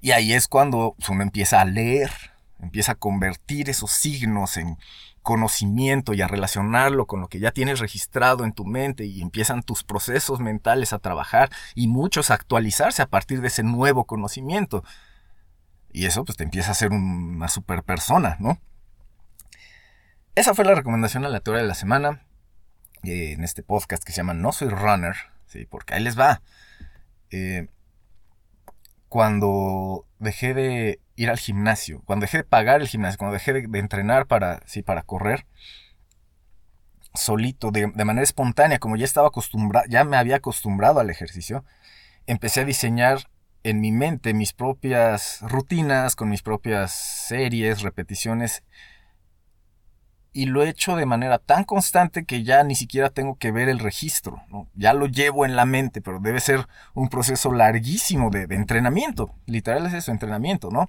[0.00, 2.10] Y ahí es cuando uno empieza a leer,
[2.60, 4.76] empieza a convertir esos signos en
[5.22, 9.62] conocimiento y a relacionarlo con lo que ya tienes registrado en tu mente y empiezan
[9.62, 14.82] tus procesos mentales a trabajar y muchos a actualizarse a partir de ese nuevo conocimiento.
[15.92, 18.58] Y eso pues te empieza a hacer una super persona, ¿no?
[20.34, 22.24] Esa fue la recomendación aleatoria de la semana
[23.02, 25.14] eh, en este podcast que se llama No Soy Runner,
[25.44, 25.66] ¿sí?
[25.66, 26.40] porque ahí les va.
[27.30, 27.68] Eh,
[29.10, 33.78] cuando dejé de ir al gimnasio, cuando dejé de pagar el gimnasio, cuando dejé de,
[33.78, 35.44] entrenar para, sí, para correr,
[37.12, 41.62] solito, de, de, manera espontánea, como ya estaba acostumbrado, ya me había acostumbrado al ejercicio,
[42.26, 43.28] empecé a diseñar
[43.64, 48.62] en mi mente mis propias rutinas, con mis propias series, repeticiones
[50.32, 53.68] y lo he hecho de manera tan constante que ya ni siquiera tengo que ver
[53.68, 54.42] el registro.
[54.48, 54.66] ¿no?
[54.74, 59.34] Ya lo llevo en la mente, pero debe ser un proceso larguísimo de, entrenamiento.
[59.46, 60.88] Literal es eso, entrenamiento, ¿no?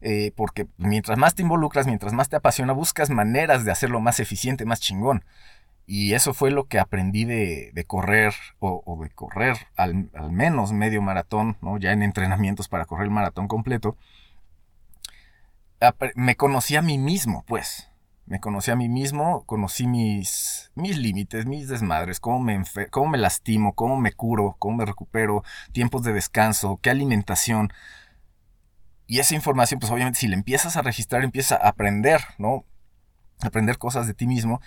[0.00, 4.20] Eh, porque mientras más te involucras, mientras más te apasiona, buscas maneras de hacerlo más
[4.20, 5.24] eficiente, más chingón.
[5.86, 11.00] Y eso fue lo que aprendí de, correr o, de correr al, al, menos medio
[11.00, 11.78] maratón, ¿no?
[11.78, 13.96] ya en entrenamientos para correr el maratón completo.
[16.14, 17.88] Me conocí a mí mismo, pues.
[18.28, 23.16] Me conocí a mí mismo, conocí mis, mis límites, mis desmadres, cómo me, cómo me
[23.16, 27.72] lastimo, cómo me curo, cómo me recupero, tiempos de descanso, qué alimentación.
[29.06, 32.66] Y esa información, pues obviamente si la empiezas a registrar, empiezas a aprender, ¿no?
[33.40, 34.60] Aprender cosas de ti mismo.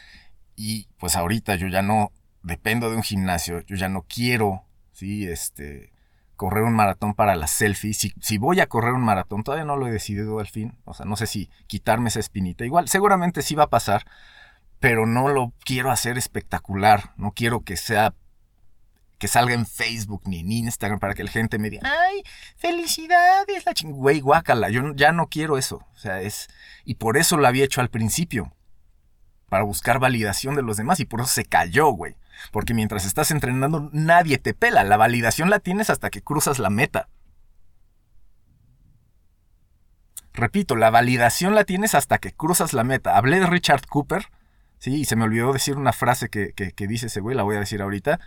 [0.55, 5.27] Y pues ahorita yo ya no dependo de un gimnasio, yo ya no quiero, ¿sí?
[5.27, 5.90] Este,
[6.41, 7.93] correr un maratón para la selfie.
[7.93, 10.75] Si, si, voy a correr un maratón, todavía no lo he decidido al fin.
[10.85, 12.65] O sea, no sé si quitarme esa espinita.
[12.65, 14.07] Igual, seguramente sí va a pasar,
[14.79, 17.13] pero no lo quiero hacer espectacular.
[17.15, 18.15] No quiero que sea
[19.19, 22.23] que salga en Facebook ni en Instagram para que la gente me diga, ay,
[22.55, 23.91] felicidades, la ching...
[23.91, 25.85] Güey, guácala, yo ya no quiero eso.
[25.93, 26.47] O sea, es...
[26.85, 28.51] Y por eso lo había hecho al principio.
[29.47, 32.15] Para buscar validación de los demás y por eso se cayó, güey.
[32.51, 34.83] Porque mientras estás entrenando, nadie te pela.
[34.83, 37.07] La validación la tienes hasta que cruzas la meta.
[40.33, 43.17] Repito, la validación la tienes hasta que cruzas la meta.
[43.17, 44.27] Hablé de Richard Cooper,
[44.79, 45.01] ¿sí?
[45.01, 46.53] Y se me olvidó decir una frase que,
[46.87, 48.19] dice ese güey, la voy a decir ahorita.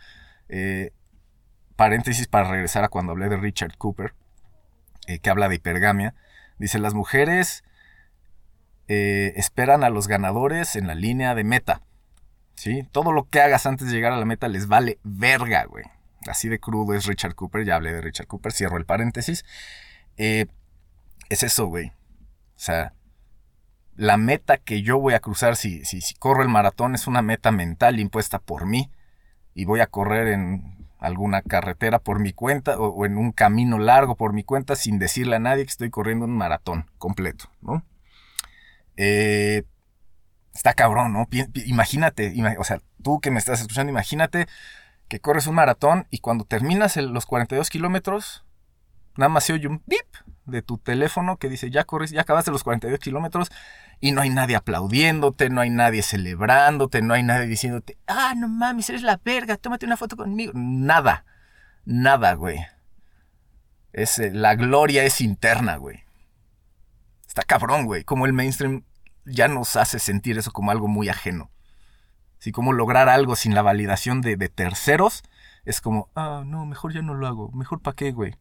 [0.49, 0.93] Eh,
[1.77, 4.15] paréntesis para regresar a cuando hablé de Richard Cooper,
[5.07, 6.15] eh, que habla de hipergamia.
[6.59, 7.65] Dice, las mujeres
[8.87, 11.81] eh, esperan a los ganadores en la línea de meta.
[12.93, 15.85] Todo lo que hagas antes de llegar a la meta les vale verga, güey.
[16.27, 19.45] Así de crudo es Richard Cooper, ya hablé de Richard Cooper, cierro el paréntesis.
[20.17, 20.47] Eh,
[21.29, 21.89] es eso, güey.
[21.89, 22.95] O sea,
[23.97, 27.23] la meta que yo voy a cruzar si, si, si corro el maratón es una
[27.23, 28.91] meta mental impuesta por mí
[29.55, 33.79] y voy a correr en alguna carretera por mi cuenta o, o, en un camino
[33.79, 37.85] largo por mi cuenta sin decirle a nadie que estoy corriendo un maratón completo, ¿no?
[38.97, 39.65] Eh,
[40.55, 41.29] está cabrón, ¿no?
[41.67, 44.47] Imagínate, o sea, tú que me estás escuchando, imagínate
[45.09, 48.45] que corres un maratón y cuando terminas los 42 kilómetros,
[49.17, 50.07] nada más se oye un bip
[50.47, 53.51] de tu teléfono que dice, ya corres, ya acabaste los 42 kilómetros
[54.01, 58.49] y no hay nadie aplaudiéndote, no hay nadie celebrándote, no hay nadie diciéndote, ah, no
[58.49, 60.53] mames, eres la verga, tómate una foto conmigo.
[60.55, 61.25] Nada,
[61.85, 62.59] nada, güey.
[63.93, 66.03] Es, eh, la gloria es interna, güey.
[67.27, 68.05] Está cabrón, güey.
[68.05, 68.85] Como el mainstream
[69.25, 71.51] ya nos hace sentir eso como algo muy ajeno.
[72.39, 75.23] Así como lograr algo sin la validación de, terceros
[75.65, 78.37] es como, ah, no, mejor ya no lo hago, mejor para qué, güey.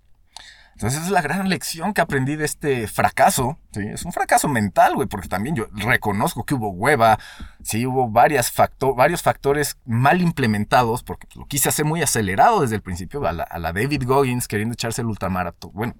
[0.73, 3.59] Entonces es la gran lección que aprendí de este fracaso.
[3.71, 3.81] ¿sí?
[3.81, 7.19] Es un fracaso mental, güey, porque también yo reconozco que hubo hueva,
[7.61, 13.25] sí, hubo varios factores mal implementados, porque lo quise hacer muy acelerado desde el principio,
[13.25, 15.71] a la, a la David Goggins queriendo echarse el ultramaratón.
[15.73, 15.95] Bueno,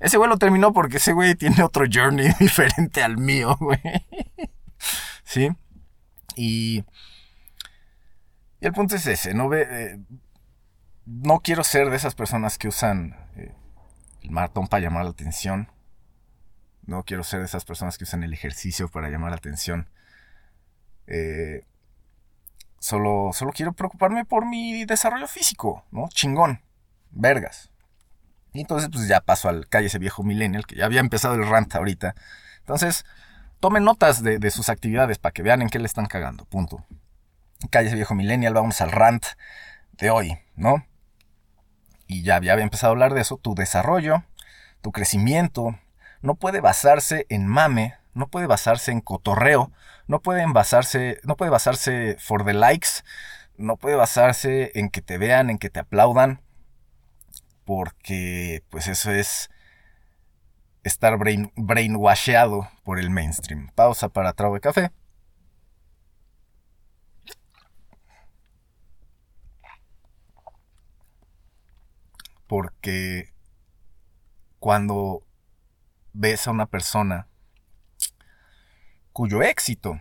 [0.00, 3.80] ese güey lo terminó porque ese güey tiene otro journey diferente al mío, güey.
[5.24, 5.50] ¿Sí?
[6.36, 6.84] Y...
[8.62, 9.66] Y el punto es ese, no ve...
[9.68, 9.98] Eh,
[11.06, 13.52] no quiero ser de esas personas que usan eh,
[14.22, 15.70] el maratón para llamar la atención.
[16.86, 19.88] No quiero ser de esas personas que usan el ejercicio para llamar la atención.
[21.06, 21.64] Eh,
[22.78, 26.08] solo, solo quiero preocuparme por mi desarrollo físico, ¿no?
[26.08, 26.62] Chingón.
[27.10, 27.70] Vergas.
[28.52, 31.46] Y entonces, pues ya paso al calle ese viejo millennial, que ya había empezado el
[31.46, 32.14] rant ahorita.
[32.60, 33.04] Entonces,
[33.60, 36.44] tomen notas de, de sus actividades para que vean en qué le están cagando.
[36.46, 36.84] Punto.
[37.70, 39.24] Calle ese viejo millennial, vamos al rant
[39.92, 40.84] de hoy, ¿no?
[42.10, 44.24] Y ya había empezado a hablar de eso, tu desarrollo,
[44.82, 45.78] tu crecimiento,
[46.22, 49.70] no puede basarse en mame, no puede basarse en cotorreo,
[50.08, 53.04] no puede basarse, no puede basarse for the likes,
[53.56, 56.40] no puede basarse en que te vean, en que te aplaudan,
[57.64, 59.48] porque pues eso es
[60.82, 63.70] estar brain, brainwasheado por el mainstream.
[63.76, 64.90] Pausa para trago de café.
[72.50, 73.32] Porque
[74.58, 75.24] cuando
[76.12, 77.28] ves a una persona
[79.12, 80.00] cuyo éxito,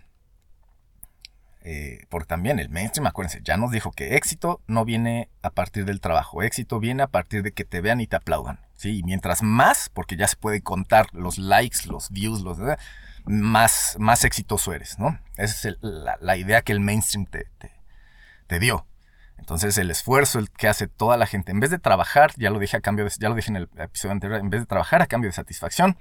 [1.62, 5.86] eh, porque también el mainstream, acuérdense, ya nos dijo que éxito no viene a partir
[5.86, 8.98] del trabajo, éxito viene a partir de que te vean y te aplaudan, ¿sí?
[8.98, 12.58] Y mientras más, porque ya se puede contar los likes, los views, los
[13.26, 15.20] más, más exitoso eres, ¿no?
[15.38, 17.46] Esa es la, idea que el mainstream te,
[18.48, 18.89] te dio.
[19.40, 22.78] Entonces el esfuerzo que hace toda la gente, en vez de trabajar, ya lo dije
[22.78, 25.08] a cambio de, ya lo dije en el episodio anterior, en vez de trabajar a
[25.08, 25.98] cambio de satisfacción,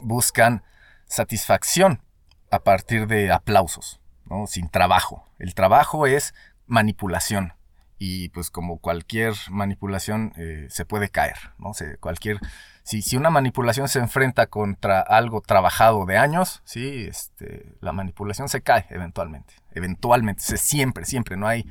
[0.00, 0.64] buscan
[1.06, 2.02] satisfacción
[2.50, 4.46] a partir de aplausos, ¿no?
[4.46, 5.28] Sin trabajo.
[5.38, 6.34] El trabajo es
[6.66, 7.54] manipulación.
[7.98, 11.70] Y pues como cualquier manipulación eh, se puede caer, ¿no?
[12.00, 12.40] cualquier,
[12.82, 17.06] si, si, una manipulación se enfrenta contra algo trabajado de años, ¿sí?
[17.08, 19.54] este, la manipulación se cae eventualmente.
[19.70, 21.36] Eventualmente, siempre, siempre.
[21.36, 21.64] No hay,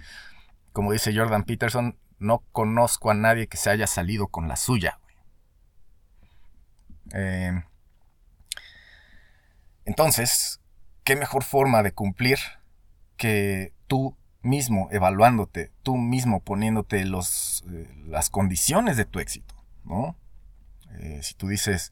[0.72, 5.00] como dice Jordan Peterson, no conozco a nadie que se haya salido con la suya.
[7.14, 7.64] Eh,
[9.86, 10.62] entonces,
[11.04, 12.38] ¿qué mejor forma de cumplir
[13.18, 20.16] que tú mismo evaluándote, tú mismo poniéndote los, eh, las condiciones de tu éxito, ¿no?
[21.00, 21.92] Eh, si tú dices,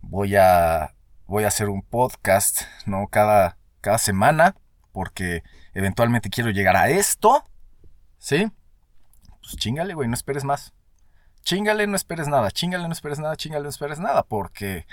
[0.00, 0.94] voy a,
[1.26, 3.08] voy a hacer un podcast, ¿no?
[3.08, 4.56] Cada, cada semana,
[4.92, 5.42] porque
[5.74, 7.44] eventualmente quiero llegar a esto,
[8.22, 8.50] ¿sí?
[9.40, 10.72] Pues chingale, güey, no esperes más.
[11.42, 14.86] Chingale, no esperes nada, chingale, no esperes nada, chingale, no esperes nada, porque,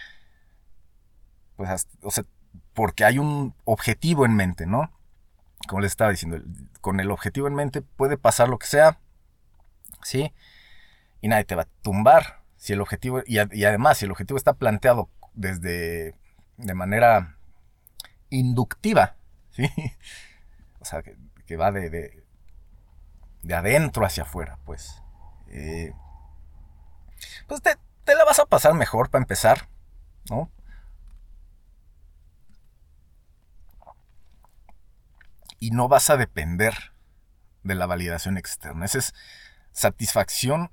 [1.56, 2.26] pues, o sea,
[2.74, 4.92] porque hay un objetivo en mente, ¿no?
[5.68, 6.42] Como les estaba diciendo,
[6.82, 9.00] con el objetivo en mente puede pasar lo que sea,
[10.02, 10.34] ¿sí?
[11.22, 12.42] Y nadie te va a tumbar.
[12.58, 16.16] Si el objetivo, y, además, si el objetivo está planteado desde,
[16.58, 17.38] de manera
[18.32, 19.16] inductiva,
[19.52, 19.70] ¿sí?
[20.80, 22.19] O sea, que, va de, de,
[23.52, 25.02] adentro hacia afuera, pues.
[25.48, 25.94] Eh,
[27.48, 27.76] pues te,
[28.06, 29.70] la vas a pasar mejor para empezar,
[30.30, 30.50] ¿no?
[35.60, 36.94] y no vas a depender
[37.64, 38.86] de la validación externa.
[38.86, 39.14] Esa es
[39.72, 40.72] satisfacción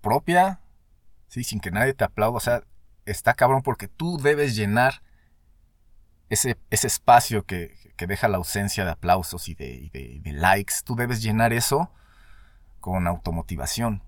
[0.00, 0.60] propia,
[1.28, 1.44] ¿sí?
[1.44, 2.36] sin que nadie te aplaude.
[2.36, 2.64] O sea,
[3.04, 5.02] está cabrón porque tú debes llenar
[6.30, 9.90] ese, ese espacio que, deja la ausencia de aplausos y de,
[10.22, 10.74] de likes.
[10.84, 11.90] Tú debes llenar eso
[12.80, 14.02] con automotivación,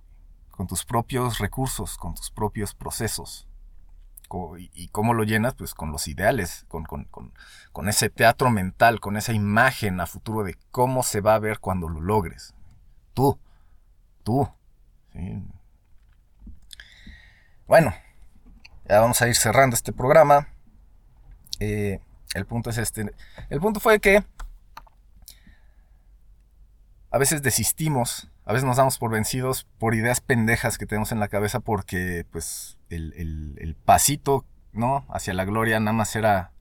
[0.51, 3.49] con tus propios recursos, con tus propios procesos.
[4.75, 5.55] ¿Y cómo lo llenas?
[5.55, 11.03] Pues con los ideales, con, ese teatro mental, con esa imagen a futuro de cómo
[11.03, 12.55] se va a ver cuando lo logres.
[13.15, 13.39] Tú,
[14.25, 14.49] tú.
[17.69, 17.95] Bueno,
[18.89, 20.49] ya vamos a ir cerrando este programa.
[21.61, 22.01] Eh,
[22.35, 23.13] el punto es este.
[23.51, 24.25] El punto fue que
[27.11, 31.21] a veces desistimos, a veces nos damos por vencidos por ideas pendejas que tenemos en
[31.21, 35.07] la cabeza porque pues el, pasito, ¿no?
[35.09, 36.53] Hacia la gloria nada más era,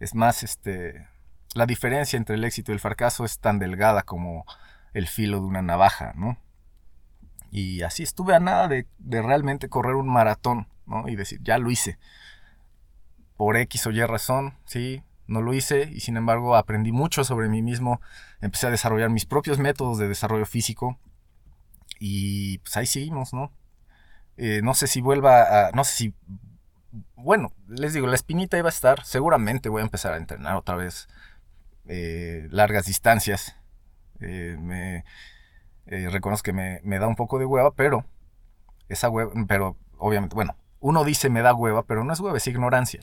[0.00, 1.08] es más, este,
[1.54, 4.44] la diferencia entre el éxito y el fracaso es tan delgada como
[4.92, 6.38] el filo de una navaja, ¿no?
[7.50, 11.08] Y así estuve a nada de, realmente correr un maratón, ¿no?
[11.08, 11.98] Y decir, ya lo hice.
[13.36, 17.48] Por X o Y razón, sí, no lo hice y sin embargo aprendí mucho sobre
[17.48, 18.00] mí mismo,
[18.40, 20.98] empecé a desarrollar mis propios métodos de desarrollo físico
[21.98, 23.52] y pues ahí seguimos, ¿no?
[24.36, 25.70] Eh, no sé si vuelva a.
[25.72, 26.14] No sé si.
[27.16, 29.04] Bueno, les digo, la espinita iba a estar.
[29.04, 31.08] Seguramente voy a empezar a entrenar otra vez
[31.86, 33.56] eh, largas distancias.
[34.20, 35.04] Eh, me
[35.86, 38.04] reconozco que me, me, da un poco de hueva, pero.
[38.88, 39.32] Esa hueva.
[39.48, 43.00] Pero obviamente, bueno, uno dice me da hueva, pero no es hueva, es ignorancia.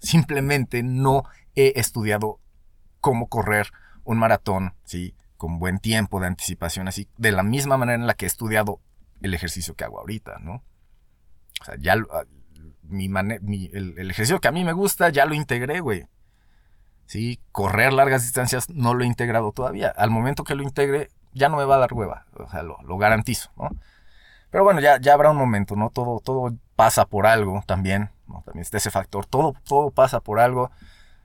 [0.00, 1.24] Simplemente no
[1.54, 2.40] he estudiado
[3.00, 3.70] cómo correr
[4.04, 5.14] un maratón, ¿sí?
[5.36, 8.80] Con buen tiempo de anticipación, así, de la misma manera en la que he estudiado
[9.22, 10.62] el ejercicio que hago ahorita, ¿no?
[11.60, 12.24] O sea, ya ah,
[12.82, 13.06] mi
[13.72, 16.06] el, ejercicio que a mí me gusta, ya lo integré, güey.
[17.06, 19.88] Sí, correr largas distancias no lo he integrado todavía.
[19.88, 22.26] Al momento que lo integre, ya no me va a dar hueva.
[22.34, 23.70] O sea, lo, garantizo, ¿no?
[24.50, 25.90] Pero bueno, ya, ya habrá un momento, ¿no?
[25.90, 28.10] Todo, todo pasa por algo también.
[28.44, 29.26] También está ese factor.
[29.26, 30.70] Todo, todo pasa por algo.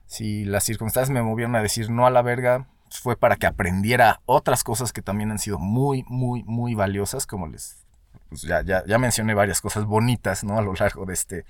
[0.06, 4.20] Si las circunstancias me movieron a decir no a la verga, fue para que aprendiera
[4.26, 7.86] otras cosas que también han sido muy, muy, muy valiosas, como les
[8.28, 10.58] pues ya, ya, mencioné varias cosas bonitas, ¿no?
[10.58, 11.44] A lo largo de este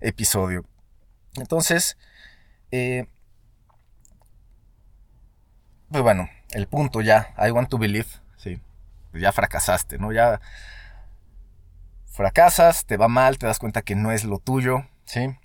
[0.00, 0.64] episodio.
[1.36, 1.96] Entonces,
[2.70, 3.06] eh,
[5.90, 8.08] pues bueno, el punto ya, I want to believe,
[9.12, 10.12] ya fracasaste, ¿no?
[10.12, 10.40] Ya
[12.06, 15.36] fracasas, te va mal, te das cuenta que no es lo tuyo, ¿sí?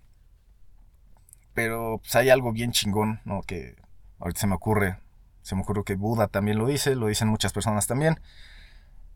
[1.53, 3.41] Pero pues hay algo bien chingón, ¿no?
[3.41, 3.75] Que
[4.19, 4.99] ahorita se me ocurre,
[5.41, 8.19] se me ocurre que Buda también lo dice, lo dicen muchas personas también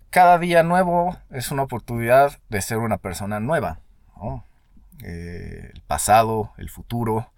[0.10, 3.80] cada día nuevo es una oportunidad de ser una persona nueva.
[5.04, 7.32] Eh, el pasado, el futuro,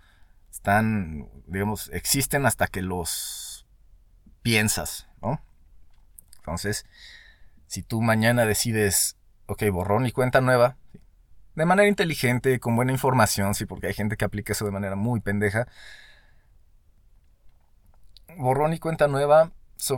[0.50, 3.68] están, digamos, existen hasta que los
[4.42, 5.08] piensas.
[6.42, 6.86] Entonces,
[7.68, 9.16] si tú mañana decides,
[9.46, 10.76] ok, borrón y cuenta nueva,
[11.56, 14.96] de manera inteligente, con buena información, sí, porque hay gente que aplica eso de manera
[14.96, 15.68] muy pendeja.
[18.38, 19.52] Borrón y cuenta nueva,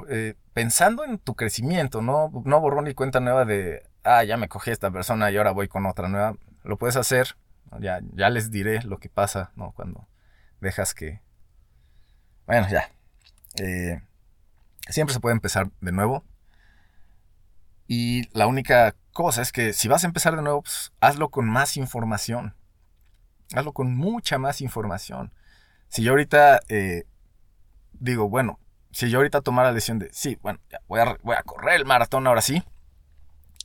[0.09, 2.31] eh, pensando en tu crecimiento, ¿no?
[2.45, 5.67] No borrón y cuenta nueva de, ah, ya me cogí esta persona y ahora voy
[5.67, 6.35] con otra nueva.
[6.63, 7.35] Lo puedes hacer,
[7.79, 9.71] Ya, ya les diré lo que pasa, ¿no?
[9.71, 10.07] Cuando
[10.61, 11.21] dejas que...
[12.45, 12.91] Bueno, ya.
[13.55, 14.01] Eh,
[14.89, 16.23] siempre se puede empezar de nuevo.
[17.87, 21.47] Y la única cosa es que si vas a empezar de nuevo, pues, hazlo con
[21.47, 22.55] más información.
[23.53, 25.31] Hazlo con mucha más información.
[25.89, 27.05] Si yo ahorita eh,
[27.93, 28.59] digo, bueno,
[28.91, 31.75] si yo ahorita tomara la decisión de, sí, bueno, ya voy, a, voy a correr
[31.75, 32.63] el maratón ahora sí,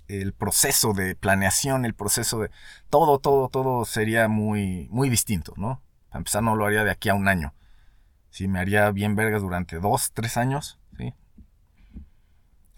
[0.08, 2.50] el proceso de planeación, el proceso de
[2.88, 5.82] todo, todo, todo sería muy, muy distinto, ¿no?
[6.08, 7.54] Para empezar, no lo haría de aquí a un año.
[8.30, 10.78] Sí, me haría bien vergas durante dos, tres años.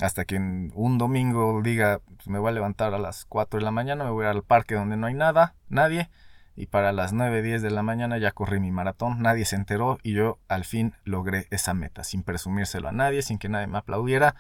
[0.01, 3.71] Hasta que un domingo diga, pues me voy a levantar a las 4 de la
[3.71, 6.09] mañana, me voy al parque donde no hay nada, nadie,
[6.57, 9.99] y para las 9, 10 de la mañana ya corrí mi maratón, nadie se enteró
[10.03, 13.79] y yo al fin logré esa meta, sin presumírselo a nadie, sin que nadie me
[13.79, 14.35] aplaudiera.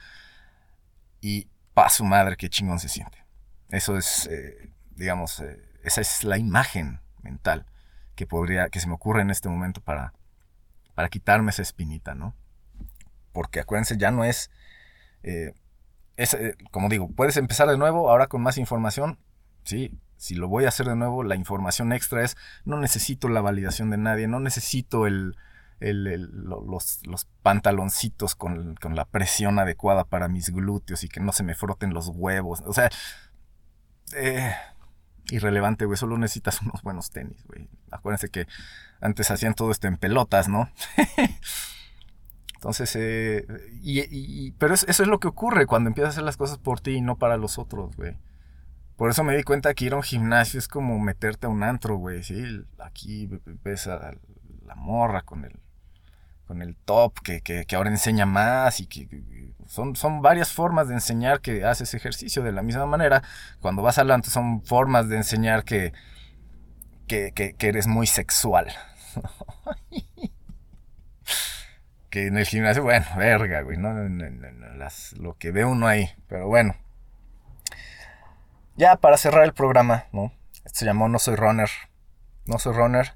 [1.20, 3.24] Y pa su madre, qué chingón se siente.
[3.70, 7.66] Eso es, eh, digamos, eh, esa es la imagen mental
[8.16, 10.12] que podría, que se me ocurre en este momento para,
[10.94, 12.34] para quitarme esa espinita, ¿no?
[13.32, 14.50] Porque acuérdense, ya no es,
[15.22, 15.52] eh,
[16.16, 16.36] es
[16.70, 19.18] como digo, puedes empezar de nuevo, ahora con más información,
[19.64, 23.40] sí, si lo voy a hacer de nuevo, la información extra es, no necesito la
[23.40, 27.00] validación de nadie, no necesito los,
[27.42, 32.08] pantaloncitos con, la presión adecuada para mis glúteos y que no se me froten los
[32.08, 32.62] huevos.
[32.66, 32.90] O sea,
[34.14, 34.54] eh,
[35.30, 37.70] irrelevante, güey, solo necesitas unos buenos tenis, güey.
[37.90, 38.46] Acuérdense que
[39.00, 40.70] antes hacían todo esto en pelotas, ¿no?
[42.60, 43.46] Entonces, eh,
[43.80, 46.90] y, pero eso es lo que ocurre cuando empiezas a hacer las cosas por ti
[46.90, 48.18] y no para los otros, güey.
[48.96, 51.62] Por eso me di cuenta que ir a un gimnasio es como meterte a un
[51.62, 52.20] antro, güey.
[52.78, 53.30] Aquí
[53.64, 54.12] ves a
[54.66, 55.58] la morra con el,
[56.44, 61.40] con el top que, ahora enseña más y que, son, son varias formas de enseñar
[61.40, 62.42] que haces ejercicio.
[62.42, 63.22] De la misma manera,
[63.62, 65.94] cuando vas al antro son formas de enseñar que,
[67.06, 68.66] que, eres muy sexual.
[72.10, 73.94] que en el gimnasio, bueno, verga, güey, ¿no?
[75.18, 76.10] lo que ve uno ahí.
[76.28, 76.76] Pero bueno.
[78.76, 80.32] Ya para cerrar el programa, ¿no?
[80.66, 81.68] se llamó No Soy Runner.
[82.46, 83.14] No Soy Runner.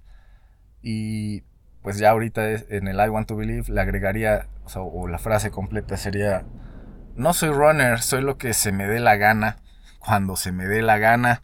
[0.82, 1.42] Y
[1.84, 5.98] pues ya ahorita en el I Want to Believe le agregaría, o, la frase completa
[5.98, 6.46] sería,
[7.14, 9.58] no soy runner, soy lo que se me dé la gana,
[9.98, 11.42] cuando se me dé la gana,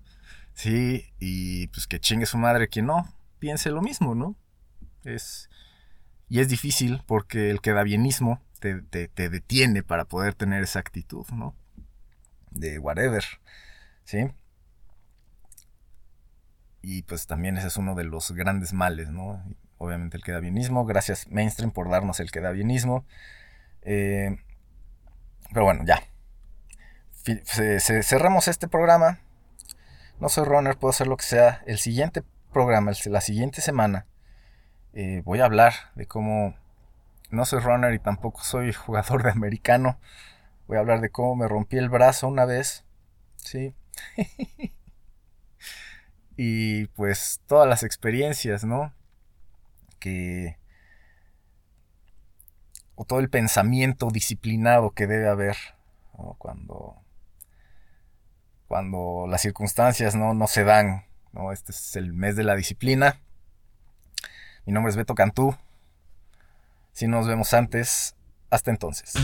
[0.54, 1.12] ¿sí?
[1.18, 3.06] Y pues que chingue su madre quien no,
[3.38, 4.34] piense lo mismo, ¿no?
[5.04, 5.49] Es,
[6.30, 11.26] y es difícil porque el quedabienismo te, te, te detiene para poder tener esa actitud,
[11.32, 11.54] ¿no?
[12.50, 13.24] De whatever.
[14.04, 14.30] ¿sí?
[16.82, 19.42] Y pues también ese es uno de los grandes males, ¿no?
[19.78, 23.04] Obviamente el quedabienismo, gracias mainstream por darnos el quedabienismo.
[23.82, 24.36] Eh,
[25.52, 26.02] pero bueno, ya.
[28.02, 29.20] cerramos este programa.
[30.18, 31.62] No soy runner, puedo hacer lo que sea.
[31.66, 32.22] El siguiente
[32.52, 34.06] programa, la siguiente semana,
[34.92, 36.54] eh, voy a hablar de cómo
[37.30, 39.98] no soy runner y tampoco soy jugador de americano.
[40.66, 42.84] Voy a hablar de cómo me rompí el brazo una vez.
[43.36, 43.74] Sí,
[46.36, 48.92] y pues todas las experiencias, ¿no?
[49.98, 50.58] Que...
[52.94, 55.56] O todo el pensamiento disciplinado que debe haber
[56.38, 56.96] cuando...
[58.68, 60.32] Cuando las circunstancias ¿no?
[60.32, 61.50] no se dan, ¿no?
[61.50, 63.20] Este es el mes de la disciplina.
[64.66, 65.54] Mi nombre es Beto Cantú.
[66.92, 68.14] Si nos vemos antes,
[68.50, 69.14] hasta entonces.